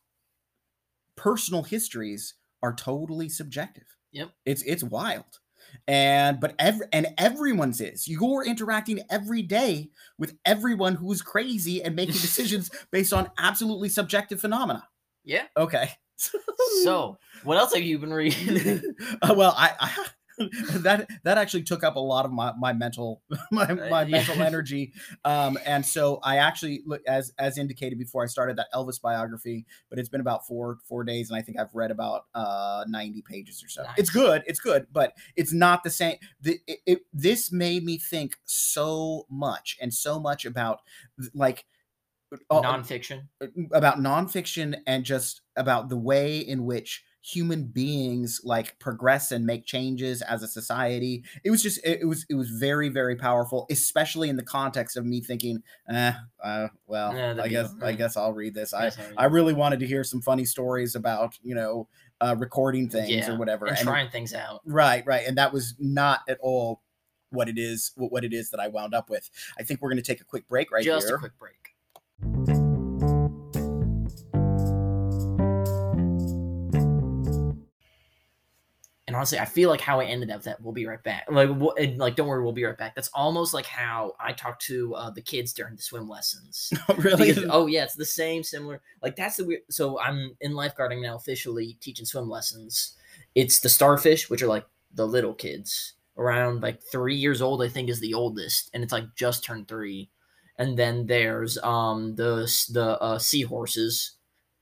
[1.16, 3.96] personal histories are totally subjective.
[4.18, 4.30] Yep.
[4.44, 5.24] It's it's wild.
[5.86, 8.08] And but every and everyone's is.
[8.08, 14.40] You're interacting every day with everyone who's crazy and making decisions based on absolutely subjective
[14.40, 14.86] phenomena.
[15.24, 15.44] Yeah.
[15.56, 15.90] Okay.
[16.82, 18.82] So, what else have you been reading?
[19.22, 20.06] Uh, well, I, I
[20.72, 24.18] that that actually took up a lot of my my mental my, my yeah.
[24.18, 24.92] mental energy
[25.24, 29.66] um and so i actually look as as indicated before i started that elvis biography
[29.90, 33.22] but it's been about four four days and i think i've read about uh 90
[33.22, 37.00] pages or so it's good it's good but it's not the same the, it, it,
[37.12, 40.80] this made me think so much and so much about
[41.34, 41.64] like
[42.50, 43.28] uh, Nonfiction.
[43.72, 49.66] about nonfiction and just about the way in which human beings like progress and make
[49.66, 53.66] changes as a society it was just it, it was it was very very powerful
[53.70, 56.12] especially in the context of me thinking eh,
[56.42, 59.86] uh, well Yeah, i guess i guess i'll read this i I really wanted to
[59.86, 61.88] hear some funny stories about you know
[62.20, 64.60] uh recording things Yeah, or whatever and and trying things out.
[64.64, 65.26] Right, right.
[65.26, 66.82] And that was not at all
[67.30, 69.28] what it is what it is that I wound up with.
[69.58, 71.16] I think we're going to take a quick break right Just here.
[71.16, 72.67] a quick break.
[79.08, 81.26] And honestly, I feel like how I ended up that we'll be right back.
[81.30, 82.94] Like, and, like, don't worry, we'll be right back.
[82.94, 86.70] That's almost like how I talk to uh, the kids during the swim lessons.
[86.98, 87.32] really?
[87.32, 88.82] Because- oh yeah, it's the same, similar.
[89.02, 89.62] Like that's the weird.
[89.70, 92.96] So I'm in lifeguarding now, officially teaching swim lessons.
[93.34, 97.62] It's the starfish, which are like the little kids, around like three years old.
[97.62, 100.10] I think is the oldest, and it's like just turned three.
[100.58, 102.42] And then there's um the
[102.74, 104.17] the uh, seahorses.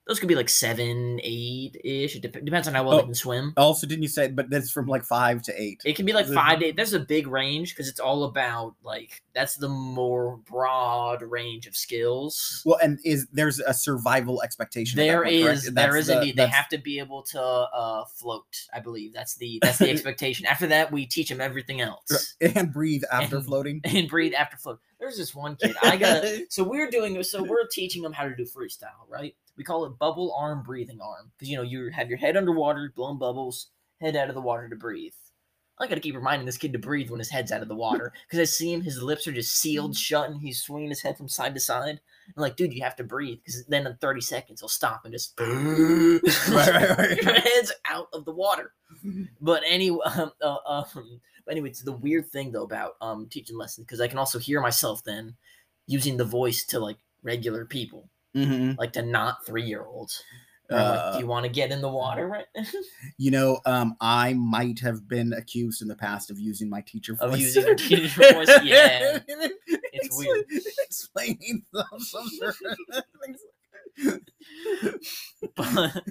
[0.07, 2.14] Those could be like seven, eight ish.
[2.14, 2.99] It dep- depends on how well Oh.
[2.99, 3.53] they can swim.
[3.57, 4.29] also, didn't you say?
[4.29, 5.81] But that's from like five to eight.
[5.85, 6.75] It can be like five days.
[6.77, 11.77] There's a big range because it's all about like that's the more broad range of
[11.77, 12.62] skills.
[12.64, 14.97] Well, and is there's a survival expectation?
[14.97, 16.37] There point, is, there That's is the- indeed.
[16.37, 18.47] They have to be able to uh, float.
[18.73, 20.47] I believe that's the that's the expectation.
[20.47, 23.81] After that, we teach them everything else and breathe after And- floating.
[23.85, 24.79] and breathe after float.
[25.01, 25.75] There's this one kid.
[25.83, 29.35] I got so we're doing so we're teaching them how to do freestyle, right?
[29.57, 32.92] We call it bubble arm breathing arm because you know you have your head underwater,
[32.95, 33.69] blowing bubbles,
[34.01, 35.12] head out of the water to breathe.
[35.79, 38.12] I gotta keep reminding this kid to breathe when his head's out of the water
[38.27, 41.16] because I see him, his lips are just sealed shut, and he's swinging his head
[41.16, 42.01] from side to side.
[42.37, 45.12] I'm like, dude, you have to breathe because then in 30 seconds he'll stop and
[45.12, 46.19] just right,
[46.51, 47.16] right, right.
[47.23, 48.73] your head's out of the water.
[49.40, 53.57] But anyway, um, uh, um, but anyway, it's the weird thing though about um teaching
[53.57, 55.37] lessons because I can also hear myself then
[55.87, 58.77] using the voice to like regular people, Mhm.
[58.79, 60.22] like to not three year olds.
[60.68, 62.46] I'm like, Uh, do you want to get in the water right
[63.18, 67.14] You know, um, I might have been accused in the past of using my teacher
[67.14, 67.35] voice.
[67.35, 68.49] Of using your teacher voice?
[68.64, 69.20] Yeah.
[69.29, 70.44] It's weird.
[70.85, 72.57] Explaining some, some sort
[72.92, 73.05] of
[75.57, 76.03] but,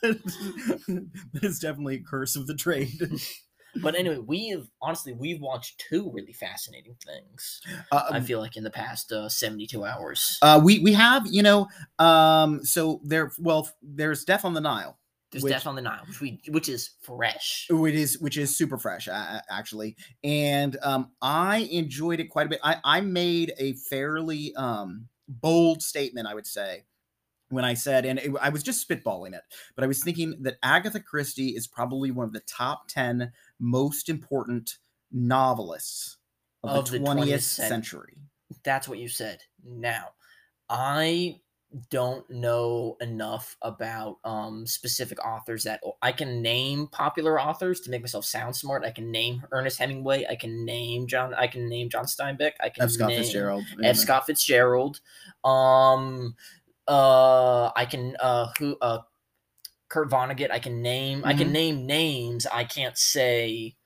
[0.00, 1.10] that
[1.42, 2.98] is definitely a curse of the trade.
[3.82, 7.60] But anyway, we've honestly we've watched two really fascinating things.
[7.92, 10.38] Uh, I feel like in the past uh, 72 hours.
[10.42, 14.98] uh, we we have you know um so there well there's Death on the Nile
[15.30, 17.66] There's which- Death on the Nile, which we which is fresh.
[17.70, 22.50] which is which is super fresh uh, actually and um I enjoyed it quite a
[22.50, 22.60] bit.
[22.62, 26.84] I I made a fairly um bold statement I would say
[27.48, 29.42] when I said, and it, I was just spitballing it,
[29.74, 34.08] but I was thinking that Agatha Christie is probably one of the top 10 most
[34.08, 34.78] important
[35.12, 36.16] novelists
[36.62, 38.16] of, Of the the 20th, 20th cent- century.
[38.64, 39.42] That's what you said.
[39.64, 40.08] Now,
[40.68, 41.40] I
[41.90, 48.02] don't know enough about um specific authors that I can name popular authors to make
[48.02, 48.84] myself sound smart.
[48.84, 50.26] I can name Ernest Hemingway.
[50.30, 51.34] I can name John.
[51.34, 52.52] I can name John Steinbeck.
[52.60, 52.90] I can F.
[52.92, 53.64] Scott name Fitzgerald.
[53.82, 53.96] F.
[53.96, 55.00] Scott Fitzgerald.
[55.44, 56.36] Um,
[56.88, 59.00] uh, I can uh who uh
[59.88, 60.50] Kurt Vonnegut.
[60.50, 61.22] I can name.
[61.24, 61.52] I can Mhm.
[61.52, 62.46] name names.
[62.46, 63.76] I can't say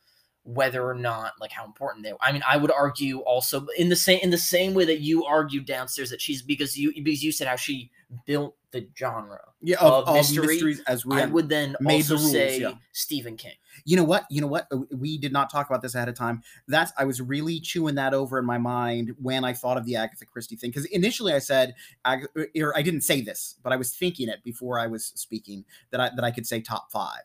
[0.44, 2.12] whether or not like how important they.
[2.12, 2.18] were.
[2.22, 5.24] I mean, I would argue also in the same in the same way that you
[5.26, 7.90] argued downstairs that she's because you because you said how she
[8.26, 9.40] built the genre.
[9.62, 12.60] Yeah, of, of mystery, mysteries as we I would then made the also rules, say
[12.60, 12.72] yeah.
[12.92, 13.54] Stephen King.
[13.84, 16.42] you know what you know what we did not talk about this ahead of time
[16.68, 19.96] that's i was really chewing that over in my mind when i thought of the
[19.96, 22.28] agatha christie thing because initially i said Ag-
[22.58, 26.00] or i didn't say this but i was thinking it before i was speaking that
[26.00, 27.22] i that i could say top five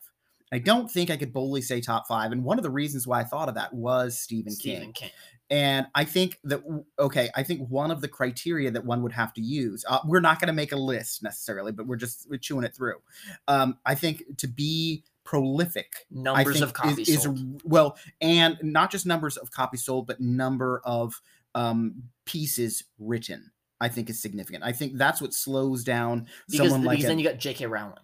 [0.56, 2.32] I don't think I could boldly say top five.
[2.32, 4.94] And one of the reasons why I thought of that was Stephen, Stephen King.
[4.94, 5.10] King.
[5.50, 6.63] And I think that,
[6.98, 10.22] okay, I think one of the criteria that one would have to use, uh, we're
[10.22, 12.96] not going to make a list necessarily, but we're just we're chewing it through.
[13.48, 17.62] Um, I think to be prolific, Numbers of copies is, is sold.
[17.63, 21.22] well, and not just numbers of copies sold, but number of
[21.54, 23.52] um, pieces written.
[23.82, 24.63] I think is significant.
[24.63, 27.65] I think that's what slows down because, someone like because a- then you got J.K.
[27.65, 28.00] Rowling.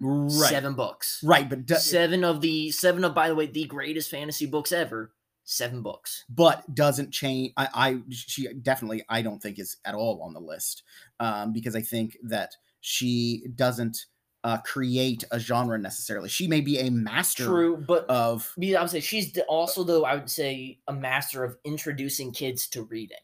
[0.00, 1.20] Right, Seven books.
[1.24, 5.12] right, but seven of the seven of by the way the greatest fantasy books ever.
[5.44, 6.24] Seven books.
[6.28, 7.54] but doesn't change.
[7.56, 10.82] I, I she definitely I don't think is at all on the list
[11.20, 14.06] um, because I think that she doesn't
[14.44, 16.28] uh, create a genre necessarily.
[16.28, 20.14] She may be a master True, but of I would say she's also though I
[20.16, 23.16] would say a master of introducing kids to reading.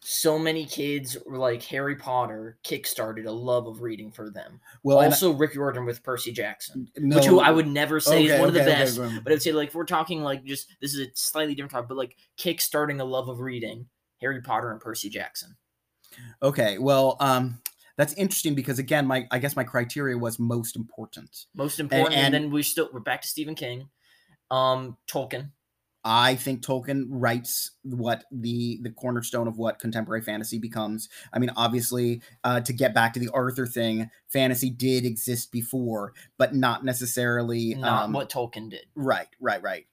[0.00, 4.60] So many kids like Harry Potter kickstarted a love of reading for them.
[4.84, 8.24] well, and also, Rick Riordan with Percy Jackson, no, which who I would never say
[8.24, 8.98] is okay, one of the okay, okay, best.
[8.98, 11.72] well, But I'd say like if we're talking like just this is a slightly different
[11.72, 13.86] topic, but like kickstarting a love of reading,
[14.20, 15.56] Harry Potter and Percy Jackson.
[16.42, 17.60] Okay, well, um,
[17.96, 21.46] that's interesting because again, my I guess my criteria was most important.
[21.56, 23.88] Most important, and, and- then we still we're back to Stephen King,
[24.52, 25.50] um, Tolkien.
[26.04, 31.08] I think Tolkien writes what the the cornerstone of what contemporary fantasy becomes.
[31.32, 36.12] I mean, obviously, uh, to get back to the Arthur thing, fantasy did exist before,
[36.36, 38.86] but not necessarily Not um, what Tolkien did.
[38.94, 39.86] Right, right, right.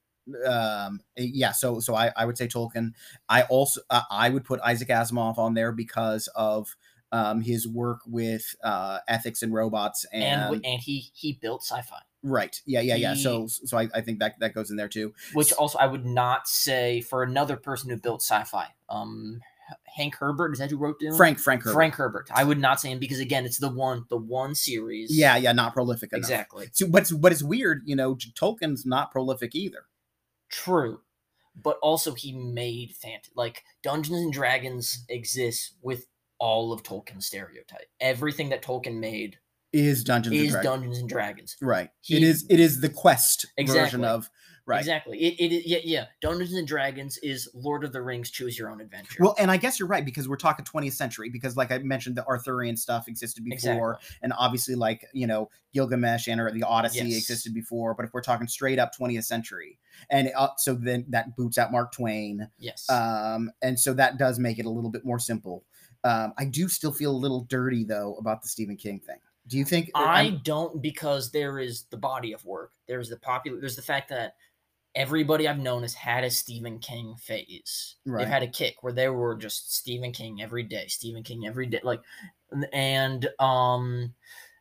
[0.48, 1.52] Um, yeah.
[1.52, 2.94] So, so I, I would say Tolkien.
[3.30, 6.76] I also, uh, I would put Isaac Asimov on there because of
[7.12, 10.24] um, his work with uh, ethics and robots and,
[10.56, 12.02] And and he he built sci-fi.
[12.26, 12.62] Right.
[12.66, 13.14] Yeah, yeah, yeah.
[13.14, 15.14] So, so I, I think that that goes in there too.
[15.34, 18.68] which also I would not say for another person who built sci-fi.
[18.90, 19.42] Um,
[19.96, 21.16] Hank Herbert is that who wrote Dune?
[21.16, 21.74] Frank, Frank, Herbert.
[21.74, 22.30] Frank Herbert.
[22.34, 25.16] I would not say him because again, it's the one, the one series.
[25.16, 25.54] Yeah, yeah.
[25.54, 26.20] Not prolific enough.
[26.20, 26.68] exactly.
[26.74, 28.16] So, but but it's weird, you know.
[28.16, 29.86] Tolkien's not prolific either.
[30.50, 31.02] True,
[31.56, 33.32] but also he made fantasy.
[33.36, 36.06] Like Dungeons and Dragons exists with
[36.40, 37.88] all of Tolkien's stereotype.
[38.00, 39.40] Everything that Tolkien made
[39.76, 41.56] Is Dungeons and is Dragons Dungeons and Dragons.
[41.62, 41.90] right?
[42.02, 42.46] He- it is.
[42.50, 44.06] It is the quest version Exactly.
[44.06, 44.30] of
[44.66, 44.80] right.
[44.80, 45.18] Exactly.
[45.22, 46.06] It, it, it yeah yeah.
[46.22, 48.32] Dungeons and Dragons is Lord of the Rings.
[48.32, 49.18] Choose your own adventure.
[49.22, 52.16] Well, and I guess you're right because we're talking 20th century because, like I mentioned,
[52.16, 54.18] the Arthurian stuff existed before, exactly.
[54.24, 57.18] and obviously, like you know, Gilgamesh and or the Odyssey Yes.
[57.18, 57.94] existed before.
[57.94, 59.78] But if we're talking straight up 20th century,
[60.10, 62.90] and uh, so then that boots out Mark Twain, Yes.
[62.90, 65.64] um, and so that does make it a little bit more simple.
[66.04, 69.18] Um, I do still feel a little dirty though about the Stephen King thing.
[69.48, 69.92] Do you think?
[69.94, 72.72] I I'm- don't because there is the body of work.
[72.88, 73.60] There's the popular.
[73.60, 74.36] There's the fact that
[74.96, 77.96] everybody I've known has had a Stephen King phase.
[78.06, 78.20] Right.
[78.22, 81.68] They've had a kick where they were just Stephen King every day, Stephen King every
[81.68, 82.02] day, like,
[82.74, 84.14] and um,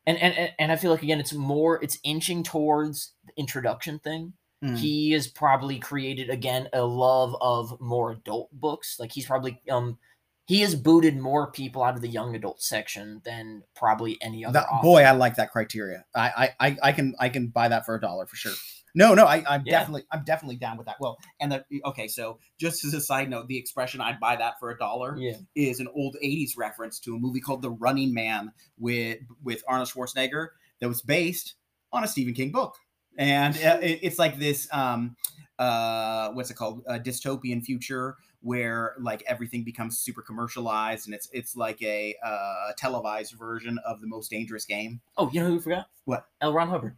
[0.07, 3.99] and and and- and I feel like again, it's more, it's inching towards the introduction
[4.01, 4.33] thing.
[4.63, 4.77] Mm.
[4.77, 8.99] He has probably created again a love of more adult books.
[9.01, 9.99] Like he's probably um.
[10.47, 14.53] He has booted more people out of the young adult section than probably any other.
[14.61, 16.05] That, boy, I like that criteria.
[16.15, 18.53] I, I, I, can, I can buy that for a dollar for sure.
[18.95, 19.79] No, no, I, I'm Yeah.
[19.81, 20.97] definitely, I'm definitely down with that.
[21.01, 24.55] Well, and the okay, so just as a side note, the expression "I'd buy that
[24.61, 25.33] for a dollar" Yeah.
[25.57, 29.89] is an old '80s reference to a movie called The Running Man with with Arnold
[29.89, 30.49] Schwarzenegger
[30.81, 31.55] that was based
[31.93, 32.77] on a Stephen King book,
[33.19, 35.17] and uh, it, it's like this, um,
[35.59, 41.31] uh, what's it called, a dystopian future where like everything becomes super commercialized and it's
[41.33, 45.01] it's like a uh, televised version of the most dangerous game.
[45.17, 45.87] Oh, you know who we forgot?
[46.05, 46.27] What?
[46.43, 46.53] L.
[46.53, 46.95] Ron Hubbard.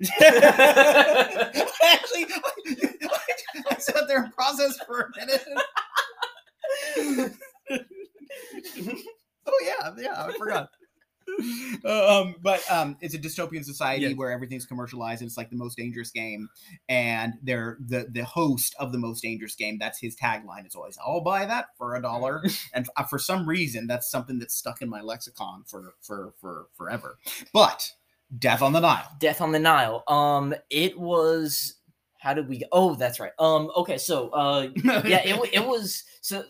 [0.20, 2.26] Actually,
[3.68, 5.44] I sat there and processed for a minute.
[9.46, 10.70] oh yeah, yeah, I forgot.
[11.84, 14.16] um, but um, it's a dystopian society Yes.
[14.16, 16.48] where everything's commercialized and it's like the most dangerous game.
[16.88, 19.78] And they're the the host of the most dangerous game.
[19.78, 20.64] That's his tagline.
[20.64, 22.42] It's always, "I'll buy that for a dollar."
[22.74, 26.66] and f- for some reason, that's something that's stuck in my lexicon for for for
[26.76, 27.18] forever.
[27.52, 27.90] But
[28.36, 29.08] Death on the Nile.
[29.20, 30.02] Death on the Nile.
[30.08, 31.74] Um, it was.
[32.18, 32.58] How did we?
[32.60, 32.66] Go?
[32.72, 33.32] Oh, that's right.
[33.38, 36.44] Um, okay, so uh, yeah, it it was so.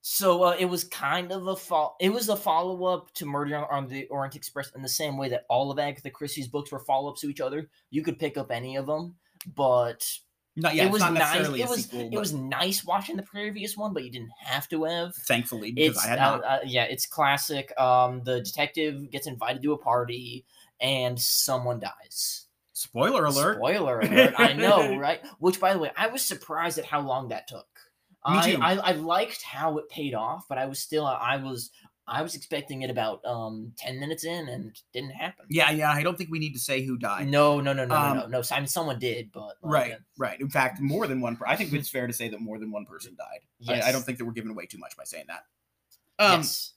[0.00, 3.70] So uh, it was kind of a fo- It was a follow up to Murder
[3.70, 6.78] on, the Orient Express in the same way that all of Agatha Christie's books were
[6.78, 7.68] follow ups to each other.
[7.90, 9.16] You could pick up any of them,
[9.54, 10.08] but
[10.56, 10.86] Not yet.
[10.86, 11.46] it was not nice.
[11.48, 14.84] It was sequel, it was nice watching the previous one, but you didn't have to
[14.84, 15.14] have.
[15.14, 17.78] thankfully because it's I had uh, uh, yeah, it's classic.
[17.78, 20.44] Um, the detective gets invited to a party
[20.80, 22.46] and someone dies.
[22.72, 23.56] Spoiler alert.
[23.56, 24.34] Spoiler alert!
[24.38, 25.20] I know, right?
[25.40, 27.66] Which, by the way, I was surprised at how long that took.
[28.26, 28.58] Me I, too.
[28.60, 31.70] I I liked how it paid off, but I was still I was
[32.06, 35.46] I was expecting it about um ten minutes in, and it didn't happen.
[35.50, 35.92] Yeah, yeah.
[35.92, 37.28] I don't think we need to say who died.
[37.28, 38.42] No, no, no, no, Um, no, no.
[38.50, 40.40] I mean, someone did, but like, Right, right.
[40.40, 41.36] In fact, more than one.
[41.36, 43.40] Per- I think it's fair to say that more than one person died.
[43.68, 45.44] I, I don't think that we're giving away too much by saying that.
[46.18, 46.72] Um, yes.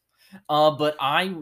[0.49, 1.35] Uh, but I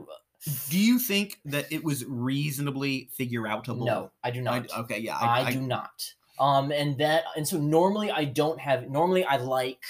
[0.70, 3.86] Do you think that it was reasonably figure outable?
[3.86, 4.78] no, I do I, not.
[4.80, 5.18] okay, yeah.
[5.18, 6.14] I, I, do not.
[6.40, 8.90] Um, and that, and so normally I don't have.
[8.90, 9.84] Normally I like,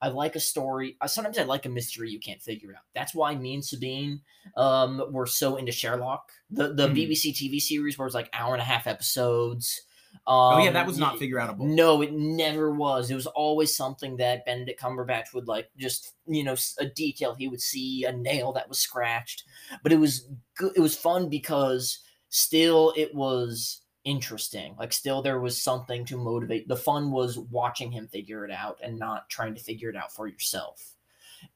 [0.00, 0.96] I like a story.
[1.00, 2.82] uh, Sometimes I like a mystery you can't figure out.
[2.94, 4.20] That's why me and Sabine,
[4.56, 6.94] um, were so into Sherlock, the the Mhm.
[6.96, 9.82] BBC TV series, where it's like hour and a half episodes.
[10.26, 11.60] Um, oh yeah, that was not figure outable.
[11.60, 13.10] No, it never was.
[13.10, 17.48] It was always something that Benedict Cumberbatch would like, just you know, a detail he
[17.48, 19.44] would see, a nail that was scratched.
[19.82, 20.72] But it was good.
[20.76, 24.74] It was fun because still it was interesting.
[24.78, 26.68] Like still there was something to motivate.
[26.68, 30.12] The fun was watching him figure it out and not trying to figure it out
[30.12, 30.94] for yourself.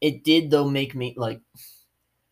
[0.01, 1.40] It did though make me like.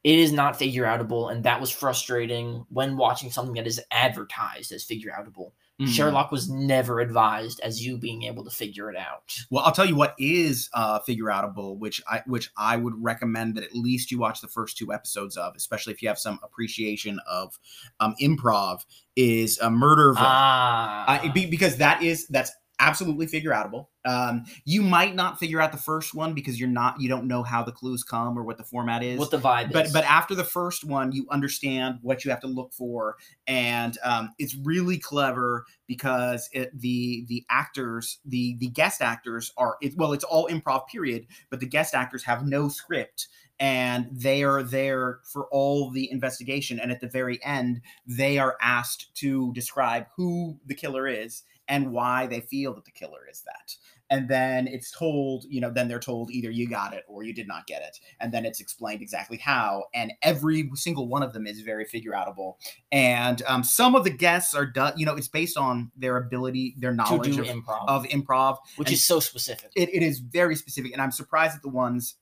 [0.03, 4.71] It is not figure outable, and that was frustrating when watching something that is advertised
[4.71, 5.53] as figure outable.
[5.81, 5.89] Mhm.
[5.89, 9.37] Sherlock was never advised as you being able to figure it out.
[9.51, 13.57] Well, I'll tell you what is uh, figure outable, which I which I would recommend
[13.57, 16.39] that at least you watch the first two episodes of, especially if you have some
[16.45, 17.59] appreciation of
[18.01, 18.85] um, improv.
[19.17, 20.17] Is a Murderville.
[20.19, 23.87] Ah, be, because that is that's absolutely figure outable.
[24.05, 27.43] Um, you might not figure out the first one because you're not you don't know
[27.43, 29.19] how the clues come or what the format is.
[29.19, 29.93] what the vibe but is.
[29.93, 33.17] but after the first one, you understand what you have to look for,
[33.47, 39.77] and um, it's really clever because it, the the actors, the the guest actors are
[39.81, 43.29] it, well, it's all improv period, but the guest actors have no script.
[43.61, 46.81] And they are there for all the investigation.
[46.81, 51.93] And at the very end, they are asked to describe who the killer is and
[51.93, 53.75] why they feel that the killer is that.
[54.11, 57.33] And then it's told, you know, then they're told either you got it or you
[57.33, 57.99] did not get it.
[58.21, 59.85] And then it's explained exactly how.
[59.95, 62.57] And every single one of them is very figure outable.
[62.93, 66.75] And um, some of the guests are done, you know, it's based on their ability,
[66.79, 68.59] their knowledge of, improv, of improv.
[68.77, 69.71] which and- is so specific.
[69.75, 70.93] It, it is very specific.
[70.93, 72.17] And I'm surprised at the ones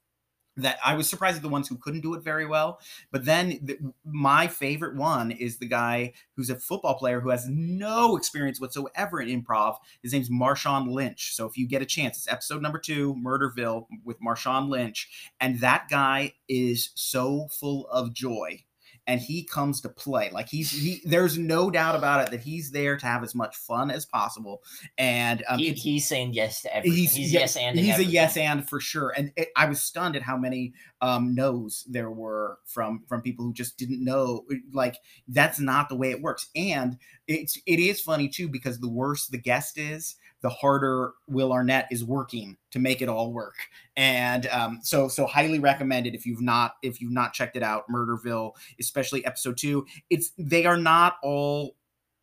[0.57, 2.81] that I was surprised at the ones who couldn't do it very well.
[3.11, 7.49] But then the, my favorite one is the guy who's a football player who has
[7.49, 9.77] no experience whatsoever in improv.
[10.03, 11.35] His name's Marshawn Lynch.
[11.35, 15.09] So if you get a chance, it's episode number two, Murderville with Marshawn Lynch.
[15.41, 18.65] And that guy is so full of joy.
[19.07, 20.31] And he comes to play.
[20.31, 23.57] Like he's he there's no doubt about it that he's there to have as much
[23.57, 24.63] fun as possible.
[24.97, 26.99] And um, he, he's saying yes to everything.
[26.99, 30.17] He's, yeah, yes and he's a yes and for sure and it, i was stunned
[30.17, 34.97] at how many um no's there were from from people who just didn't know like
[35.29, 36.97] that's not the way it works and
[37.27, 41.89] it's it is funny too because the worse the guest is the harder will arnett
[41.91, 43.55] is working to make it all work
[43.97, 47.85] and um so so highly recommended if you've not if you've not checked it out
[47.91, 51.77] murderville especially episode two it's they are not all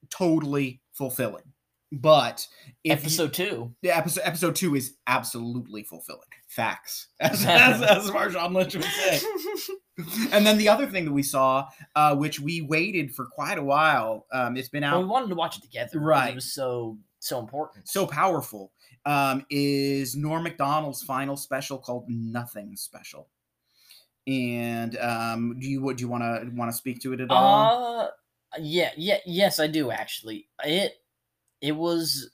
[0.09, 1.43] totally fulfilling
[1.91, 2.45] but
[2.83, 3.73] if you- Episode two.
[3.81, 6.21] yeah, episode episode two is absolutely fulfilling.
[6.47, 9.19] Facts, as, as, as Marshawn Lynch would say.
[10.31, 13.63] and then the other thing that we saw, uh, which we waited for quite a
[13.63, 15.99] while, um, it's been well, we wanted to watch it together.
[15.99, 16.29] Right.
[16.29, 17.89] It was so so important.
[17.89, 18.71] so powerful,
[19.09, 23.27] um, is Norm Macdonald's final special called Nothing Special.
[24.27, 27.65] And um, do you do you want to want to speak to it at all?
[27.71, 28.07] Uh
[28.59, 30.49] yeah, yeah, yes, I do actually.
[30.63, 30.93] It
[31.61, 32.29] it was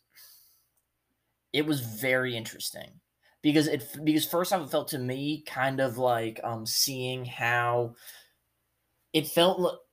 [1.54, 3.00] it was very interesting
[3.42, 7.96] because it because first off it felt to me kind of like um seeing how
[9.14, 9.85] it felt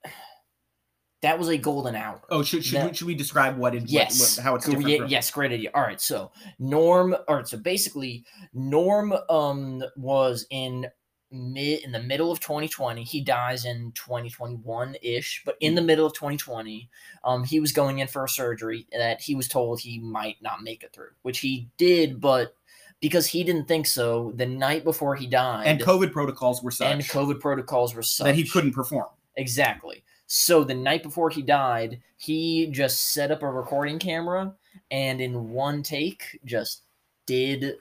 [1.23, 2.21] that was a golden hour.
[2.31, 4.37] oh, should should, we, should we describe what it what- Yes.
[4.37, 4.99] what, how it's different?
[4.99, 5.71] from- yes, great idea.
[5.75, 10.87] All right, so Norm, or so basically, Norm um was in
[11.31, 13.05] mid in the middle of 2020.
[13.05, 16.91] He dies in 2021 ish, but in the middle of 2020,
[17.25, 20.63] um, he was going in for a surgery that he was told he might not
[20.63, 22.55] make it through, which he did, but
[23.01, 26.87] because he didn't think so, the night before he died, And COVID protocols were such
[26.93, 29.09] and COVID protocols were such that he couldn't perform.
[29.37, 30.05] Exactly.
[30.35, 34.55] So the night before he died, he just set up a recording camera
[34.91, 36.85] and in one take just
[37.27, 37.75] did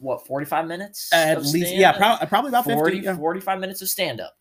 [0.00, 2.22] what 45 minutes At least, yeah, stand-up?
[2.22, 3.00] Uh, probably about 50.
[3.00, 3.14] yeah.
[3.14, 4.34] 45 minutes of stand up.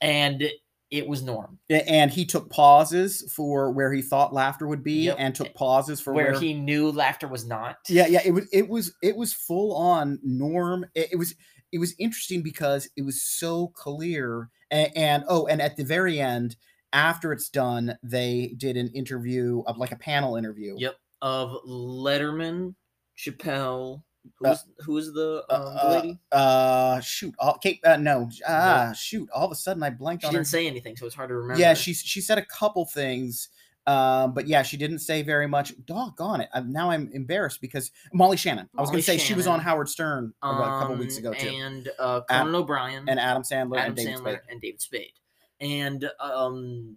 [0.00, 0.50] And
[0.90, 5.16] it was Norm and he took pauses for where he thought laughter would be Yep.
[5.20, 7.76] and took pauses for where where, he knew laughter was not.
[7.88, 11.36] yeah yeah it was it was it was full on norm it, it was
[11.70, 16.20] it was interesting because it was so clear and, and oh and at the very
[16.20, 16.56] end
[16.92, 20.96] after it's done they did an interview of like a panel interview Yep.
[21.22, 22.74] Of Letterman,
[23.18, 24.02] Chappelle,
[24.38, 26.18] Who's Uh, was who was the um, the uh, lady?
[26.32, 30.28] uh shoot all kate uh, no ah shoot all of a sudden i blanked She
[30.28, 31.60] on her didn't say anything, so it's hard to remember.
[31.60, 33.48] yeah she she said a couple things
[33.86, 37.92] um but yeah she didn't say very much doggone it I'm, now i'm embarrassed because
[38.12, 41.16] molly shannon i was gonna say she was on howard stern about a couple weeks
[41.18, 44.40] Um, ago too And uh, Conan O'Brien and adam sandler Adam and david Sandler Spade.
[44.50, 45.12] and David Spade.
[45.60, 46.96] And um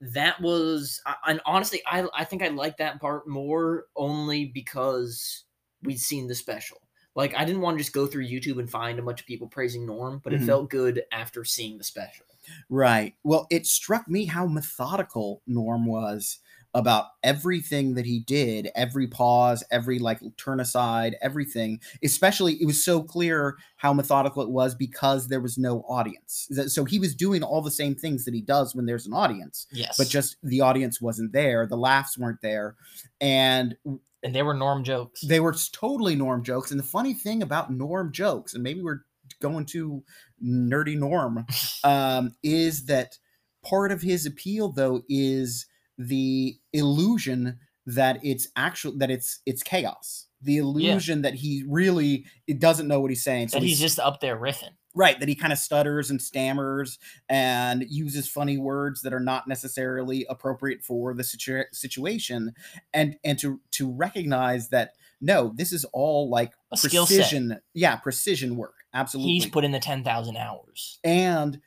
[0.00, 5.44] that was I- and honestly I I think I like that part more only because
[5.82, 6.78] we'd seen the special.
[7.14, 9.48] Like I didn't want to just go through YouTube and find a bunch of people
[9.48, 10.46] praising Norm, but it Mhm.
[10.46, 12.26] felt good after seeing the special.
[12.68, 13.14] Right.
[13.24, 16.38] Well, it struck me how methodical Norm was
[16.76, 21.80] about everything that he did, every pause, every like turn aside, everything.
[22.04, 26.48] Especially, it was so clear how methodical it was because there was no audience.
[26.66, 29.66] So he was doing all the same things that he does when there's an audience,
[29.72, 29.96] Yes.
[29.96, 32.76] but just the audience wasn't there, the laughs weren't there,
[33.22, 33.74] and
[34.22, 35.22] and they were Norm jokes.
[35.22, 36.70] they were totally Norm jokes.
[36.70, 39.00] And the funny thing about Norm jokes, and maybe we're
[39.40, 40.02] going to
[40.44, 41.46] nerdy Norm,
[41.84, 43.16] um, is that
[43.64, 45.66] part of his appeal though is
[45.98, 50.26] the illusion that it's actual that it's it's chaos.
[50.42, 53.48] The illusion that he really it doesn't know what he's saying.
[53.48, 54.74] So that he's he's just up there riffing.
[54.94, 59.48] right that he kind of stutters and stammers and uses funny words that are not
[59.48, 62.52] necessarily appropriate for the situa- situation
[62.92, 64.90] and and to to recognize that
[65.20, 69.80] no this is all like A precision yeah precision work absolutely He's put in the
[69.80, 70.98] ten thousand hours.
[71.04, 71.60] and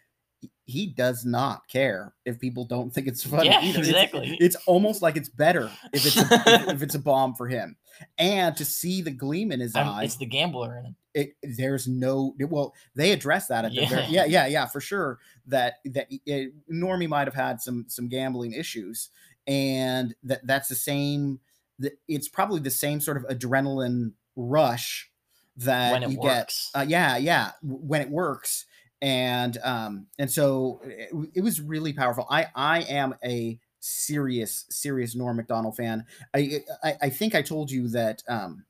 [0.69, 3.79] he does not care if people don't think it's funny Yeah, either.
[3.79, 4.37] It's- exactly.
[4.39, 7.75] it's, almost like it's better if it's a, if it's a bomb for him
[8.17, 10.95] and to see the gleam in his eye it's the gambler in him.
[11.13, 14.07] it there's no well they address that at the very, Yeah.
[14.09, 18.53] yeah yeah yeah for sure that that it, normie might have had some some gambling
[18.53, 19.09] issues
[19.47, 21.39] and that that's the same
[21.79, 25.09] that it's probably the same sort of adrenaline rush
[25.57, 26.69] that when it you works.
[26.73, 28.65] get uh, yeah yeah when it works
[29.01, 32.27] and um and so it, it was really powerful.
[32.29, 36.05] I i am a serious serious norm macdonald fan.
[36.33, 38.65] I i, I think i told you that um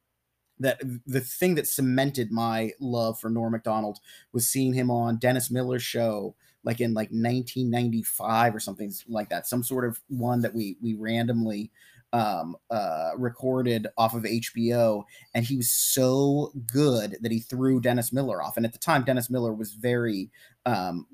[0.60, 4.00] that the thing that cemented my love for Norm Macdonald
[4.34, 9.48] was seeing him on Dennis Miller's show, like in like 1995 or something like that,
[9.48, 11.72] some sort of one that we we randomly
[12.12, 15.04] um uh recorded off of HBO
[15.36, 18.58] and he was so good that he threw Dennis Miller off.
[18.58, 20.32] And at the time Dennis Miller was very
[20.66, 21.06] um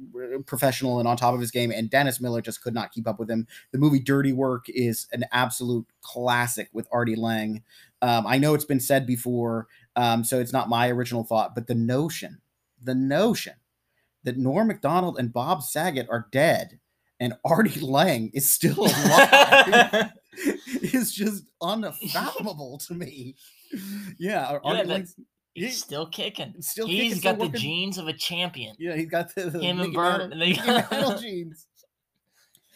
[0.46, 3.20] professional and on top of his game and Dennis Miller just could not keep up
[3.20, 3.46] with him.
[3.72, 7.64] The movie Dirty Work is an absolute classic with Artie Lange.
[8.02, 11.68] Um, I know it's been said before, um, so it's not my original thought, but
[11.68, 12.40] the notion,
[12.84, 13.54] the notion
[14.24, 16.80] that Norm Macdonald and Bob Saget are dead
[17.20, 20.12] and Artie Lange is still alive
[20.82, 23.36] is just unfathomable to me.
[24.18, 25.08] Yeah, Yeah, that-
[25.54, 26.54] He's he- still kicking.
[26.60, 28.76] still He's kicking, got still the genes of a champion.
[28.78, 30.54] Yeah, he's got the, the Him and Bert, they-
[31.22, 31.66] genes.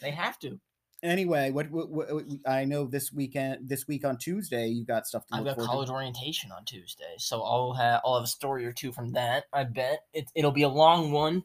[0.00, 0.58] They have to.
[1.02, 5.26] Anyway, what, what, what I know this weekend, this week on Tuesday, you got stuff
[5.28, 5.94] to I've got college to.
[5.94, 9.44] orientation on Tuesday, so I'll have I'll have a story or two from that.
[9.52, 11.42] I bet it, it'll be a long one,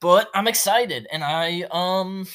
[0.00, 2.26] but I'm excited, and I um,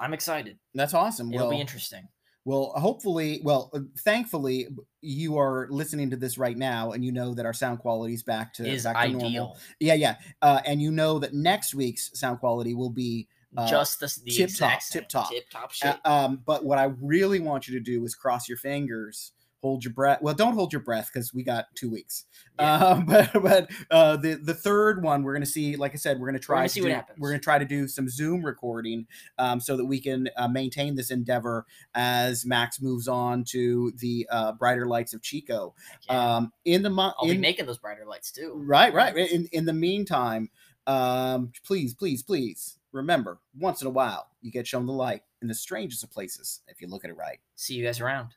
[0.00, 0.58] I'm excited.
[0.74, 1.32] That's awesome.
[1.32, 2.08] It'll well, be interesting.
[2.44, 4.68] Well, hopefully, well, uh, thankfully,
[5.02, 8.22] you are listening to this right now, and you know that our sound quality is
[8.22, 9.28] back to Is back to normal.
[9.28, 9.56] ideal.
[9.80, 14.00] Yeah, yeah, uh, and you know that next week's sound quality will be uh, Just
[14.00, 15.02] the, the tip-top, same.
[15.02, 15.30] tip-top.
[15.30, 18.58] tip top uh, um, but what I really want you to do is cross your
[18.58, 20.20] fingers, hold your breath.
[20.22, 22.24] Well, don't hold your breath because we got two weeks.
[22.58, 22.76] Yeah.
[22.76, 26.28] Um, but but uh, the the third one we're gonna see, like I said, we're
[26.28, 27.18] gonna try gonna to see what do, happens.
[27.18, 29.06] we're gonna try to do some Zoom recording,
[29.38, 34.26] um, so that we can uh, maintain this endeavor as Max moves on to the
[34.30, 35.74] uh, brighter lights of Chico.
[36.08, 36.36] Yeah.
[36.36, 38.52] Um, in the mo- I'll be making those brighter lights too.
[38.54, 39.16] right, right.
[39.16, 40.50] In in the meantime,
[40.86, 45.48] um, please, please, please remember, once in a while, you get shown the light in
[45.48, 47.38] the strangest of places if you look at it right.
[47.54, 48.30] See you guys around.